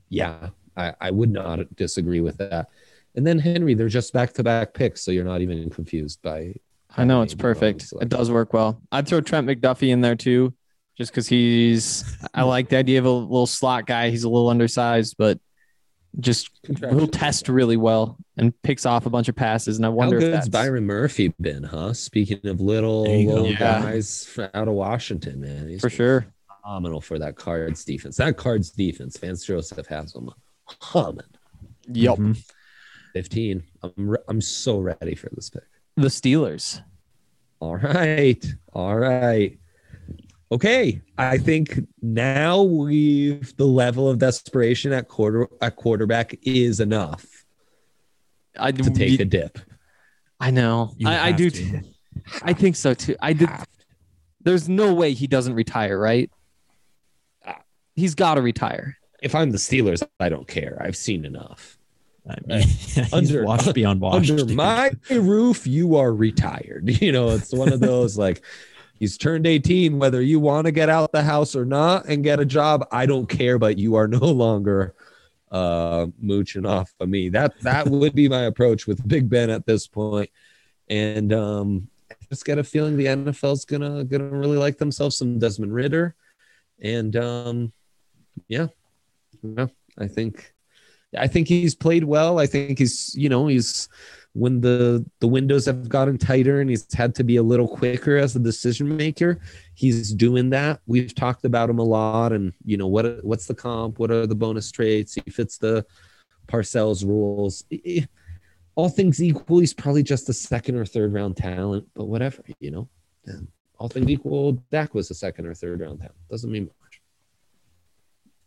[0.09, 2.69] yeah, I, I would not disagree with that.
[3.15, 5.03] And then Henry, they're just back to back picks.
[5.03, 6.55] So you're not even confused by.
[6.97, 7.93] I know it's perfect.
[8.01, 8.81] It does work well.
[8.93, 10.55] I'd throw Trent McDuffie in there too,
[10.97, 12.05] just because he's.
[12.35, 14.11] I like the idea of a little slot guy.
[14.11, 15.39] He's a little undersized, but
[16.21, 19.77] just he'll test really well and picks off a bunch of passes.
[19.79, 21.93] And I How wonder if good's that's Byron Murphy been, huh?
[21.95, 23.35] Speaking of little, There you go.
[23.35, 23.59] little Yeah.
[23.83, 25.69] guys out of Washington, man.
[25.69, 26.27] He's for sure.
[26.63, 28.17] phenomenal for that Cards defense.
[28.19, 30.31] That Cards defense, Vance Joseph has them
[30.67, 31.25] humming.
[31.89, 32.19] Yep.
[32.19, 32.51] mhm.
[33.15, 33.63] 15.
[33.83, 35.63] I'm, re- I'm so ready for this pick.
[35.97, 36.83] The Steelers.
[37.61, 38.45] All right.
[38.73, 39.59] All right.
[40.51, 41.01] Okay.
[41.17, 47.25] I think now we've the level of desperation at quarter at quarterback is enough
[48.59, 49.59] I to take a dip.
[50.41, 50.95] I know.
[51.05, 51.51] I, I do.
[51.51, 51.71] to.
[51.71, 51.81] Too.
[52.43, 53.17] I think so too.
[53.21, 53.49] I did.
[54.43, 56.31] There's no way he doesn't retire, right?
[57.95, 58.99] He's got to retire.
[59.25, 60.77] If I'm the Steelers, I don't care.
[60.81, 61.79] I've seen enough.
[62.29, 64.05] I mean, he's Under- beyond.
[64.05, 66.89] Under my roof, you are retired.
[67.01, 68.43] You know, it's one of those like
[68.99, 72.39] he's turned 18, whether you want to get out the house or not and get
[72.39, 72.87] a job.
[72.93, 74.95] I don't care, but you are no longer
[75.51, 77.31] uh mooching off of me.
[77.31, 80.29] That that would be my approach with Big Ben at this point.
[80.91, 85.39] And um I just get a feeling the NFL's gonna gonna really like themselves some
[85.39, 86.15] Desmond Ridder.
[86.81, 87.73] And um
[88.49, 88.69] yeah.
[89.45, 89.67] Yeah,
[89.99, 90.55] I think
[91.17, 92.39] I think he's played well.
[92.39, 93.89] I think he's, you know, he's
[94.33, 98.17] when the the windows have gotten tighter and he's had to be a little quicker
[98.17, 99.39] as a decision maker.
[99.75, 100.81] He's doing that.
[100.87, 103.99] We've talked about him a lot, and you know what what's the comp?
[103.99, 105.15] What are the bonus traits?
[105.15, 105.87] He fits the
[106.49, 107.65] Parcells rules.
[108.77, 112.71] All things equal, he's probably just a second or third round talent, but whatever, you
[112.73, 112.89] know.
[113.79, 116.17] All things equal, Dak was a second or third round talent.
[116.31, 116.84] Doesn't mean much.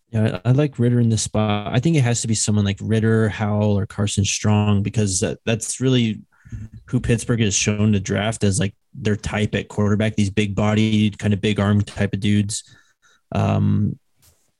[0.10, 1.74] Yeah, I I like Ridder in this spot.
[1.74, 5.39] I think it has to be someone like Ridder, Howell, or Carson Strong because that,
[5.45, 6.22] that's really
[6.86, 10.16] who Pittsburgh has shown to draft as like their type at quarterback.
[10.16, 12.64] These big bodied, kind of big arm type of dudes.
[13.34, 13.99] Um,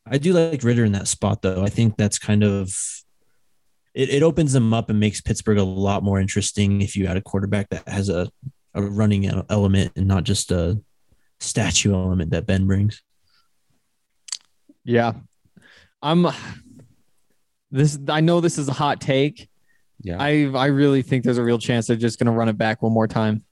[0.06, 1.64] I do like Ridder in that spot though.
[1.64, 2.70] I think that's kind of
[3.98, 7.18] it, it opens them up and makes Pittsburgh a lot more interesting if you add
[7.18, 8.30] a quarterback that has a,
[8.76, 10.80] a running element and not just a
[11.40, 13.02] statue element that Ben brings.
[14.84, 15.14] Yeah.
[16.02, 16.28] I'm
[17.72, 19.50] this I know this is a hot take.
[20.02, 20.18] Yeah.
[20.20, 22.82] I I really think there's a real chance they're just going to run it back
[22.82, 23.44] one more time.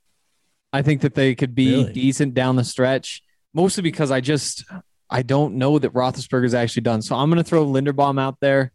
[0.71, 1.93] I think that they could be Really?
[1.93, 3.23] decent down the stretch,
[3.53, 4.65] mostly because I just
[5.09, 7.01] I don't know that Roethlisberger's actually done.
[7.01, 8.71] So I'm going to throw Linderbaum out there.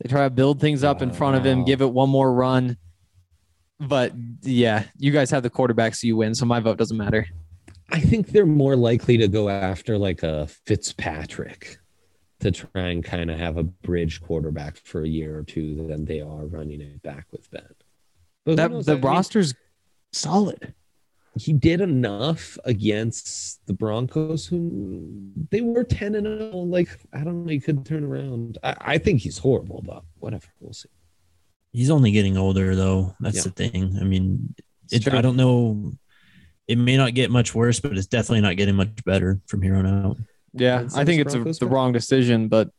[0.00, 2.32] They try to build things up in oh, front of him, give it one more
[2.32, 2.76] run.
[3.78, 6.34] But yeah, you guys have the quarterback, so you win.
[6.34, 7.26] So my vote doesn't matter.
[7.90, 11.78] I think they're more likely to go after like a Fitzpatrick
[12.42, 16.04] to try and kind of have a bridge quarterback for a year or two than
[16.04, 17.62] they are running it back with Ben.
[18.44, 18.86] But That knows?
[18.86, 19.54] the I mean, roster's
[20.12, 20.74] solid.
[21.38, 25.08] he did enough against the Broncos, who
[25.50, 26.50] they were 10 and 0.
[26.58, 28.58] Like, I don't know, he could turn around.
[28.62, 30.46] I, I think he's horrible, but whatever.
[30.60, 30.88] We'll see.
[31.72, 33.14] He's only getting older, though.
[33.20, 33.42] That's Yeah.
[33.44, 33.96] the thing.
[33.98, 34.54] I mean,
[34.90, 35.10] it.
[35.12, 35.92] I don't know.
[36.68, 39.74] It may not get much worse, but it's definitely not getting much better from here
[39.76, 40.18] on out.
[40.54, 42.70] Yeah, And I think it's a, the wrong decision, but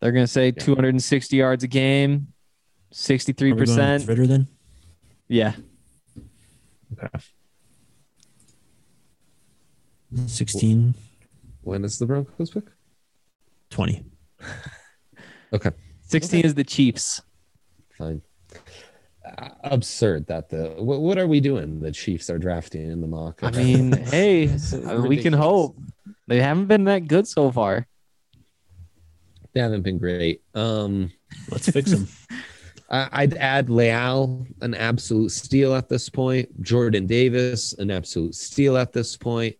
[0.00, 0.62] they're going to say Yeah.
[0.64, 2.28] 260 yards a game,
[2.92, 3.40] 63%.
[3.40, 4.48] Are we going with Ridder then?
[5.28, 5.54] Yeah.
[6.92, 7.08] Okay.
[10.26, 10.94] 16,
[11.62, 12.64] When is the Broncos pick?
[13.70, 14.04] 20.
[15.52, 15.70] okay.
[16.02, 16.46] 16 Okay.
[16.46, 17.22] is the Chiefs.
[17.98, 18.22] Fine.
[19.26, 21.80] Uh, absurd that the what, what are we doing?
[21.80, 23.42] The Chiefs are drafting in the mock.
[23.42, 25.76] I mean, hey, It's we can hope.
[26.26, 27.86] They haven't been that good so far.
[29.52, 30.42] They haven't been great.
[30.54, 31.12] Um,
[31.50, 32.08] Let's fix them.
[32.90, 36.62] I- I'd add Leal, an absolute steal at this point.
[36.62, 39.56] Jordan Davis, an absolute steal at this point.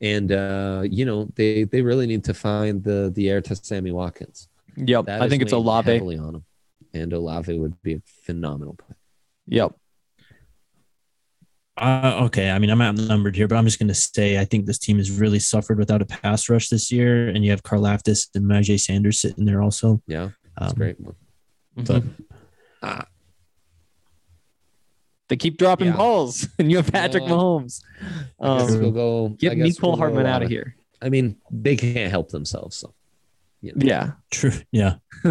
[0.00, 3.92] And uh, you know, they they really need to find the the heir to Sammy
[3.92, 4.48] Watkins.
[4.76, 5.06] Yep.
[5.06, 5.90] That I think it's weighing Olave.
[5.92, 6.44] heavily on him.
[6.92, 8.96] And Olave would be a phenomenal play.
[9.48, 9.74] Yep.
[11.78, 14.64] Uh, okay, I mean I'm outnumbered here, but I'm just going to say I think
[14.64, 18.28] this team has really suffered without a pass rush this year, and you have Karlaftis
[18.34, 20.00] and Myjai Sanders sitting there also.
[20.06, 20.96] Yeah, that's Um, great.
[21.76, 22.14] But Mhm.
[22.82, 23.02] Uh,
[25.28, 25.96] They keep dropping Yeah.
[25.96, 27.30] balls, and you have Patrick Yeah.
[27.30, 27.82] Mahomes.
[28.40, 29.26] Um, we'll go.
[29.26, 30.76] I get guess Mecole we'll go Hardman out of here.
[31.02, 32.76] I mean, they can't help themselves.
[32.76, 32.94] So
[33.60, 33.84] you know.
[33.86, 34.12] Yeah.
[34.30, 34.94] true, yeah.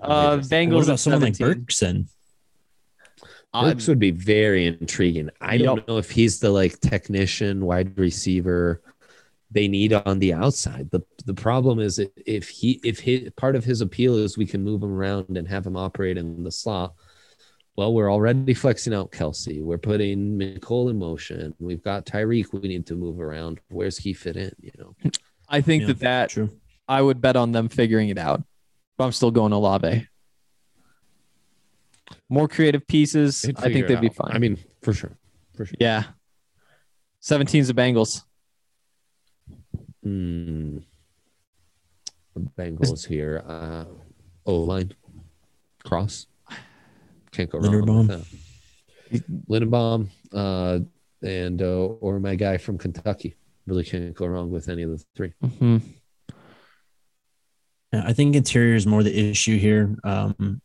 [0.00, 0.74] Uh, What Bengals.
[0.74, 1.46] what about someone like 17.
[1.64, 2.06] Burks then?
[3.62, 5.30] Burks would be very intriguing.
[5.40, 8.82] I don't know if he's the like technician, wide receiver
[9.50, 10.90] they need on the outside.
[10.90, 14.62] The the problem is if he if he part of his appeal is we can
[14.62, 16.94] move him around and have him operate in the slot.
[17.76, 19.62] Well, we're already flexing out Kelce.
[19.62, 21.54] We're putting Mecole in motion.
[21.60, 22.52] We've got Tyreek.
[22.52, 23.60] We need to move around.
[23.68, 24.52] Where's he fit in?
[24.60, 24.96] You know,
[25.48, 26.50] I think Yeah, that that True.
[26.88, 28.42] I would bet on them figuring it out.
[28.96, 30.08] But I'm still going Olave.
[32.28, 33.44] More creative pieces.
[33.56, 34.32] I think they'd it be fine.
[34.32, 35.16] I mean, for sure,
[35.54, 35.76] for sure.
[35.80, 36.04] yeah.
[37.22, 38.22] 17's the Bengals.
[40.02, 40.78] Hmm.
[42.56, 43.42] Bengals here.
[43.46, 43.84] Uh,
[44.46, 44.92] O line,
[45.84, 46.26] cross.
[47.32, 48.08] Can't go wrong Linderbaum.
[48.08, 49.48] with that.
[49.48, 50.78] Linderbaum, uh,
[51.26, 53.34] and uh, or my guy from Kentucky.
[53.66, 55.32] Really can't go wrong with any of the three.
[55.44, 55.82] Mhm.
[57.92, 59.96] Yeah, I think interior is more the issue here.
[60.04, 60.60] Um,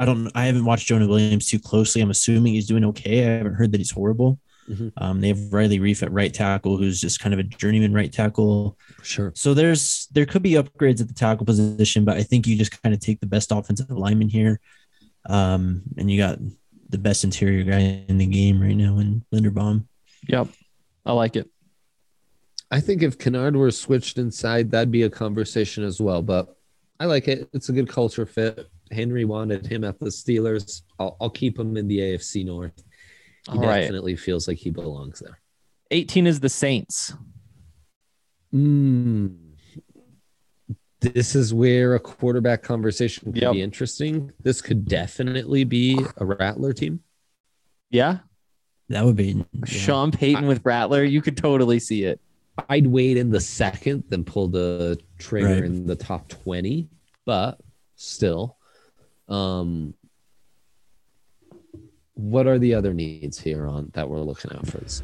[0.00, 0.32] I don't.
[0.34, 2.00] I haven't watched Jonah Williams too closely.
[2.00, 3.20] I'm assuming he's doing okay.
[3.20, 4.40] I haven't heard that he's horrible.
[4.66, 4.92] Mhm.
[4.96, 8.10] Um, they have Riley Reiff at right tackle, who's just kind of a journeyman right
[8.10, 8.78] tackle.
[9.02, 9.30] Sure.
[9.34, 12.80] So there's there could be upgrades at the tackle position, but I think you just
[12.82, 14.58] kind of take the best offensive lineman here,
[15.26, 16.38] um, and you got
[16.88, 19.84] the best interior guy in the game right now in Linderbaum.
[20.28, 20.48] Yep.
[21.04, 21.50] I like it.
[22.70, 26.22] I think if Kinnard were switched inside, that'd be a conversation as well.
[26.22, 26.56] But
[26.98, 27.50] I like it.
[27.52, 28.68] It's a good culture fit.
[28.90, 30.82] Henry wanted him at the Steelers.
[30.98, 32.82] I'll, I'll keep him in the AFC North.
[33.50, 33.80] He All right.
[33.80, 35.38] definitely feels like he belongs there.
[35.90, 37.14] 18 is the Saints.
[38.54, 39.36] Mm.
[41.00, 43.52] This is where a quarterback conversation could Yep.
[43.52, 44.32] be interesting.
[44.42, 47.00] This could definitely be a Rattler team.
[47.90, 48.18] Yeah.
[48.90, 49.64] That would be yeah.
[49.64, 51.02] Sean Payton with Rattler.
[51.04, 52.20] You could totally see it.
[52.68, 55.64] I'd wait in the second then pull the trigger Right.
[55.64, 56.88] in the top 20,
[57.24, 57.58] but
[57.96, 58.58] still.
[59.30, 59.94] Um,
[62.14, 65.02] what are the other needs here on that we're looking out for this?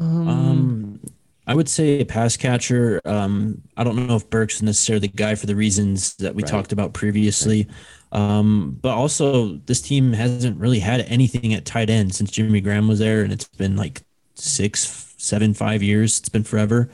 [0.00, 1.00] Um,
[1.46, 3.00] I would say a pass catcher.
[3.04, 6.50] Um, I don't know if Burke's necessarily the guy for the reasons that we Right.
[6.50, 7.68] talked about previously.
[8.10, 12.88] Um, but also this team hasn't really had anything at tight end since Jimmy Graham
[12.88, 14.02] was there, and it's been like
[14.34, 16.18] six, seven, five years.
[16.18, 16.90] It's been forever.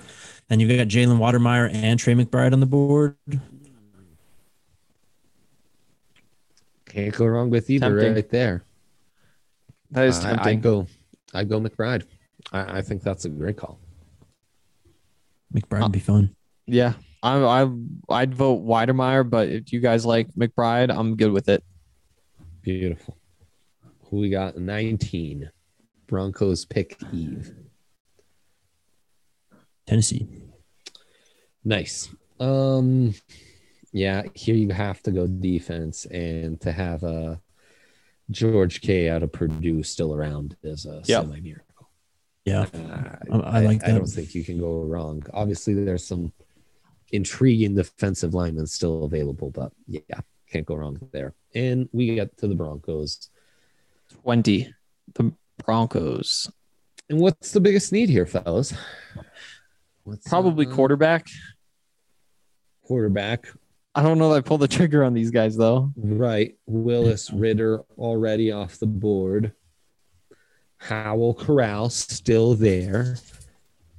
[0.51, 3.17] And you've got Jalen Wydermyer and Trey McBride on the board.
[6.95, 8.15] Can't go wrong with either Tempting.
[8.15, 8.65] right there.
[9.91, 10.61] That is I- I'd tempting.
[10.61, 10.87] go,
[11.35, 12.05] I'd go McBride.
[12.53, 13.81] I, I think that's a great call.
[15.53, 16.35] McBride would be fun.
[16.67, 16.95] yeah.
[17.23, 17.71] I, I,
[18.11, 21.65] I'd vote Wydermyer, but if you guys like McBride, I'm good with it.
[22.61, 23.17] Beautiful.
[24.11, 24.59] Who we got?
[24.59, 25.51] 19.
[26.07, 27.51] Broncos pick Eve.
[29.87, 30.27] Tennessee.
[31.65, 32.11] Nice.
[32.39, 33.15] Um,
[33.95, 37.41] yeah, here you have to go defense, and to have a
[38.31, 41.25] George K out of Purdue still around is a Yep.
[41.25, 41.89] semi miracle.
[42.45, 42.67] Yeah.
[42.75, 45.23] Uh, I- I like I don't think you can go wrong.
[45.33, 46.33] Obviously, there's some
[47.13, 50.01] intriguing defensive linemen still available, but yeah,
[50.51, 51.33] can't go wrong there.
[51.55, 53.31] And we get to the Broncos.
[54.23, 54.75] 20.
[55.15, 55.33] The
[55.65, 56.51] Broncos.
[57.09, 58.75] And what's the biggest need here, fellas?
[60.03, 61.27] What's, Probably uh, quarterback.
[62.83, 63.47] quarterback.
[63.95, 65.93] I don't know that I pulled the trigger on these guys, though.
[65.97, 66.57] Right.
[66.67, 69.53] Willis Ridder already off the board.
[70.79, 73.17] Howell Corral still there.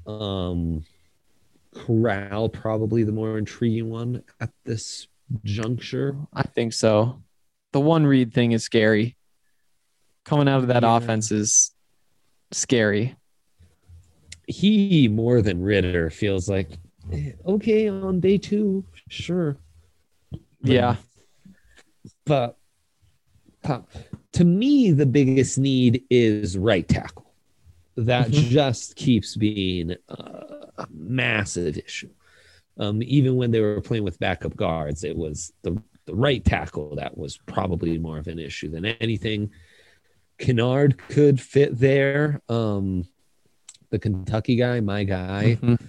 [0.06, 0.84] Um
[1.74, 5.08] Corral probably the more intriguing one at this
[5.43, 6.16] juncture.
[6.34, 7.22] I think so.
[7.74, 9.18] The one read thing is scary.
[10.26, 10.96] Coming out of that Yeah.
[10.98, 11.72] offense is
[12.52, 13.16] scary.
[14.48, 16.70] He more than Ridder feels like
[17.12, 19.58] eh, okay on day two, sure.
[20.66, 20.95] Yeah.
[22.26, 22.57] But,
[23.63, 23.86] but
[24.34, 27.34] to me, the biggest need is right tackle.
[27.95, 28.49] That Mhm.
[28.49, 32.09] just keeps being a massive issue.
[32.78, 36.95] Um, even when they were playing with backup guards, it was the the right tackle
[36.97, 39.49] that was probably more of an issue than anything.
[40.38, 42.41] Kinnard could fit there.
[42.47, 43.07] Um,
[43.89, 45.57] the Kentucky guy, my guy.
[45.59, 45.82] Mhm.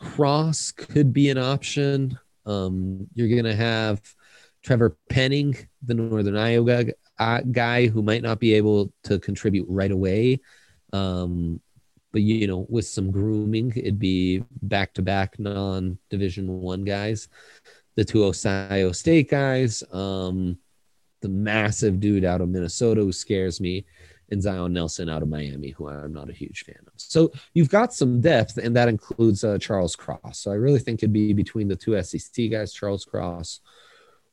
[0.00, 2.18] Cross could be an option.
[2.46, 4.00] Um, you're going to have
[4.62, 6.84] Trevor Penning, the Northern Iowa
[7.18, 10.40] uh, guy, who might not be able to contribute right away.
[10.92, 11.60] Um,
[12.12, 17.28] but you know, with some grooming, it'd be back to back non Division One guys.
[17.96, 20.56] The two Ohio State guys, um,
[21.22, 23.84] the massive dude out of Minnesota who scares me,
[24.34, 26.92] and Zion Nelson out of Miami, who I'm not a huge fan of.
[26.96, 30.40] So you've got some depth, and that includes uh, Charles Cross.
[30.40, 33.60] So I really think it'd be between the two SEC guys, Charles Cross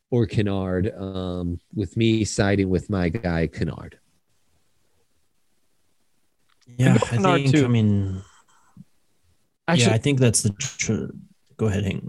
[0.10, 3.94] or Kinnard, um, with me siding with my guy Kinnard.
[6.68, 7.56] Yeah, I Kinnard, think.
[7.56, 7.64] too.
[7.66, 8.22] I mean,
[9.68, 10.50] Actually, yeah, I think that's the.
[10.60, 11.16] Tr-
[11.56, 12.04] go ahead, Hank.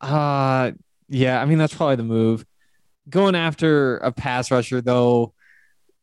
[0.00, 0.72] Uh
[1.08, 2.44] yeah, I mean that's probably the move.
[3.08, 5.32] Going after a pass rusher though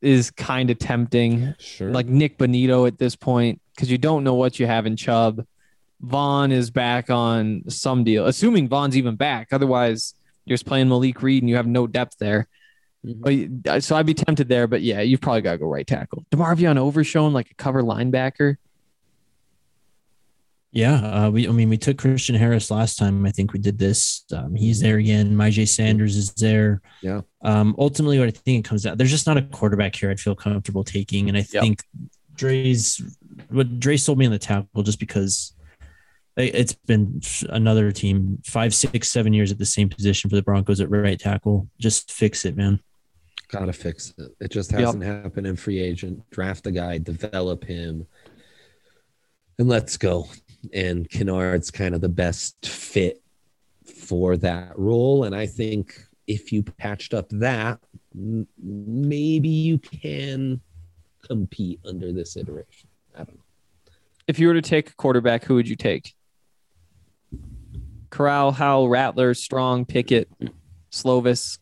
[0.03, 1.55] is kind of tempting.
[1.59, 1.91] Sure.
[1.91, 5.45] Like Nik Bonitto at this point, because you don't know what you have in Chubb.
[6.01, 9.47] Von is back on some deal, assuming Von's even back.
[9.51, 10.13] Otherwise,
[10.45, 12.47] you're just playing Malik Reed and you have no depth there.
[13.05, 13.61] Mhm.
[13.63, 16.25] But so I'd be tempted there, but yeah, you've probably got to go right tackle.
[16.31, 18.57] DeMarvion Overshown like a cover linebacker.
[20.75, 20.95] Yeah,
[21.25, 21.47] uh, we.
[21.47, 23.27] I mean, we took Christian Harris last time.
[23.27, 24.25] I think we did this.
[24.33, 25.35] Um, he's there again.
[25.35, 26.81] Myjai Sanders is there.
[27.03, 27.21] Yeah.
[27.43, 30.09] Um, ultimately, what I think it comes down, there's just not a quarterback here.
[30.09, 31.61] I'd feel comfortable taking, and I Yep.
[31.63, 31.83] think
[32.35, 32.99] Dre's
[33.49, 35.53] what Dre sold me on the tackle just because
[36.37, 40.41] it- it's been another team five, six, seven years at the same position for the
[40.41, 41.69] Broncos at right tackle.
[41.79, 42.79] Just fix it, man.
[43.49, 44.31] Gotta fix it.
[44.39, 46.23] It just hasn't happened in free agent.
[46.31, 48.07] Draft a guy, develop him,
[49.59, 50.27] and let's go.
[50.71, 53.21] And Kinnard's kind of the best fit
[54.05, 55.25] for that role.
[55.25, 57.79] And I think if you patched up that,
[58.15, 60.61] m- maybe you can
[61.27, 62.87] compete under this iteration.
[63.13, 63.41] I don't know.
[64.27, 66.13] If you were to take a quarterback, who would you take?
[68.09, 70.29] Corral, Howell, Rattler, Strong, Pickett,
[70.91, 71.57] Slovis.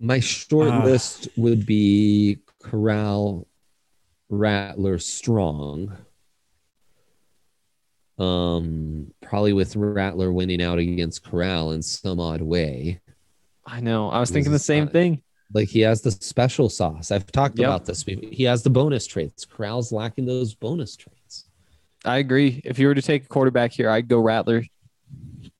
[0.00, 0.84] My short Ah.
[0.84, 3.46] list would be Corral,
[4.28, 5.96] Rattler, Strong.
[8.18, 13.00] Um, probably with Rattler winning out against Corral in some odd way.
[13.64, 14.10] I know.
[14.10, 15.22] I was thinking the same thing.
[15.54, 17.10] Like he has the special sauce.
[17.10, 17.66] I've talked Yep.
[17.68, 18.02] about this.
[18.02, 19.44] He has the bonus traits.
[19.44, 21.44] Corral's lacking those bonus traits.
[22.04, 22.60] I agree.
[22.64, 24.64] If you were to take a quarterback here, I'd go Rattler.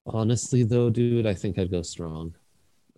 [0.06, 2.34] Honestly, though, dude, I think I'd go strong.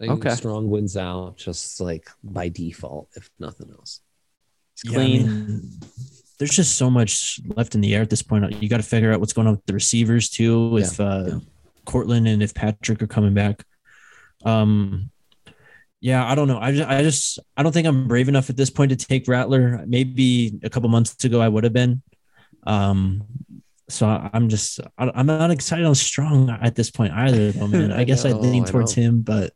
[0.00, 0.30] Okay.
[0.30, 4.00] strong wins out just like by default, if nothing else.
[4.82, 5.26] He's Yeah, I clean.
[5.26, 5.70] mean,
[6.38, 8.62] there's just so much left in the air at this point.
[8.62, 11.38] You got to figure out what's going on with the receivers too, if uh, yeah.
[11.84, 13.64] Courtland and if Patrick are coming back.
[14.44, 15.10] Um,
[16.00, 16.58] yeah, I don't know.
[16.58, 19.28] I just, I just, I don't think I'm brave enough at this point to take
[19.28, 19.84] Rattler.
[19.86, 22.00] Maybe a couple months ago I would have been.
[22.66, 23.24] Um,
[23.90, 27.52] so I- I'm just, I- I'm not excited on Strong at this point either.
[27.52, 27.92] Though, man.
[27.92, 29.02] I I guess I'd lean towards know.
[29.02, 29.52] him, but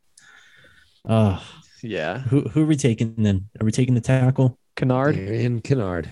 [1.09, 1.41] uh,
[1.83, 2.19] yeah.
[2.19, 3.49] who who are we taking then?
[3.59, 4.59] Are we taking the tackle?
[4.77, 5.15] Kinnard.
[5.15, 6.09] Darian Kinnard.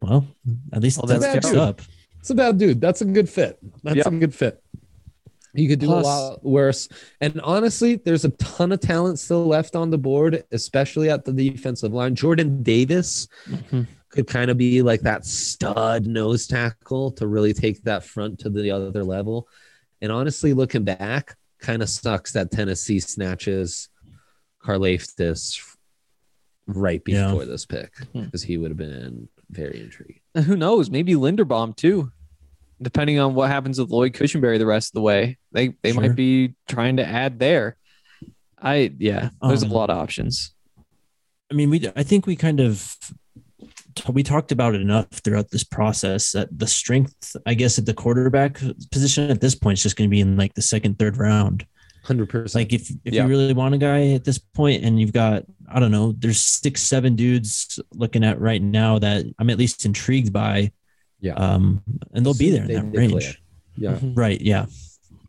[0.00, 0.26] Well,
[0.72, 1.80] at least Well, that's that's fixed up.
[2.20, 2.80] It's a bad dude.
[2.80, 3.58] That's a good fit.
[3.82, 4.06] That's Yep.
[4.06, 4.62] a good fit.
[5.54, 6.88] You could do Plus- a lot worse.
[7.20, 11.32] And honestly, there's a ton of talent still left on the board, especially at the
[11.32, 12.14] defensive line.
[12.16, 13.86] Jordan Davis Mhm.
[14.08, 18.50] could kind of be like that stud nose tackle to really take that front to
[18.50, 19.48] the other level.
[20.02, 23.88] And honestly, looking back, kind of sucks that Tennessee snatches
[24.62, 25.58] Karlaftis
[26.66, 27.26] right Yeah.
[27.28, 28.24] before this pick Hmm.
[28.24, 30.20] because he would have been very intrigued.
[30.34, 30.90] And who knows?
[30.90, 32.10] Maybe Linderbaum too.
[32.82, 36.02] Depending on what happens with Lloyd Cushenberry the rest of the way, they they Sure.
[36.02, 37.76] might be trying to add there.
[38.60, 40.52] I yeah, there's Um, a lot of options.
[41.50, 42.96] I mean, we I think we kind of
[44.12, 47.94] we talked about it enough throughout this process that the strength, I guess, at the
[47.94, 48.60] quarterback
[48.90, 51.64] position at this point is just going to be in like the second, third round.
[52.04, 52.54] 100%.
[52.54, 53.22] Like if if Yeah.
[53.24, 56.40] you really want a guy at this point, and you've got I don't know, there's
[56.40, 60.70] six, seven dudes looking at right now that I'm at least intrigued by.
[61.20, 61.34] Yeah.
[61.34, 61.82] Um,
[62.12, 63.08] and they'll be there in that declare.
[63.08, 63.42] range.
[63.76, 63.94] yeah.
[63.96, 64.16] Mhm.
[64.16, 64.40] Right.
[64.40, 64.66] Yeah.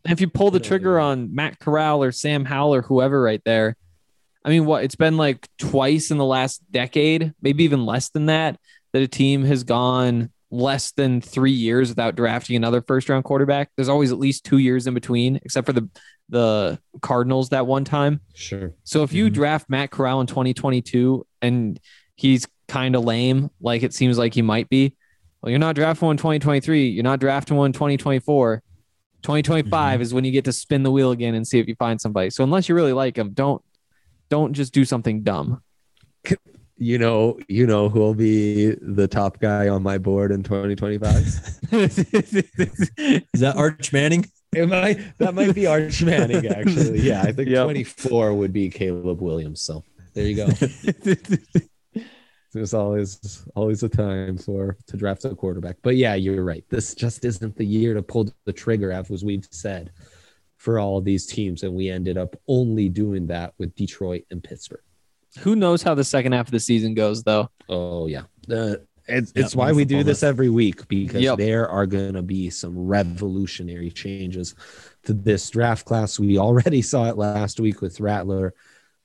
[0.04, 3.76] If you pull the trigger on Matt Corral or Sam Howell or whoever right there,
[4.44, 8.26] I mean, what it's been like twice in the last decade, maybe even less than
[8.26, 8.60] that,
[8.92, 13.70] that a team has gone less than three years without drafting another first round quarterback.
[13.76, 15.88] There's always at least two years in between, except for the
[16.28, 18.20] the Cardinals that one time.
[18.34, 18.72] Sure.
[18.82, 19.34] So if you Mhm.
[19.34, 21.78] draft Matt Corral in 2022 and
[22.16, 24.92] he's kind of lame, like it seems like he might be,
[25.42, 26.88] Well, you're not drafting one 2023.
[26.88, 28.62] You're not drafting one 2024.
[29.22, 30.02] 2025 Mhm.
[30.02, 32.30] is when you get to spin the wheel again and see if you find somebody.
[32.30, 33.62] So unless you really like them, don't
[34.28, 35.62] don't just do something dumb.
[36.78, 41.12] You know, you know who will be the top guy on my board in 2025?
[41.72, 44.26] Is that Arch Manning?
[44.54, 47.00] it might that might be Arch Manning actually.
[47.00, 47.64] Yeah, I think Yep.
[47.64, 49.60] 24 would be Caleb Williams.
[49.60, 50.48] So there you go.
[52.52, 55.76] There's always always a time for to draft a quarterback.
[55.82, 56.64] But yeah, you're right.
[56.70, 59.92] This just isn't the year to pull the trigger, as we've said,
[60.56, 64.80] for all these teams, and we ended up only doing that with Detroit and Pittsburgh.
[65.40, 67.50] Who knows how the second half of the season goes though?
[67.68, 68.76] Oh yeah, uh,
[69.08, 71.38] it's, Yeah, it's why we do this every week because Yep.
[71.38, 74.54] there are going to be some revolutionary changes
[75.04, 76.18] to this draft class.
[76.18, 78.54] We already saw it last week with Rattler.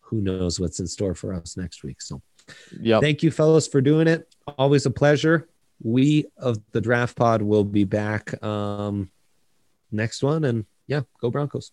[0.02, 2.02] Who knows what's in store for us next week?
[2.02, 2.22] So.
[2.82, 3.02] Yep.
[3.02, 4.28] Thank you, fellas, for doing it.
[4.58, 5.48] Always a pleasure.
[5.82, 9.10] We of the Draft Pod will be back um,
[9.92, 11.72] next one, and yeah, go Broncos.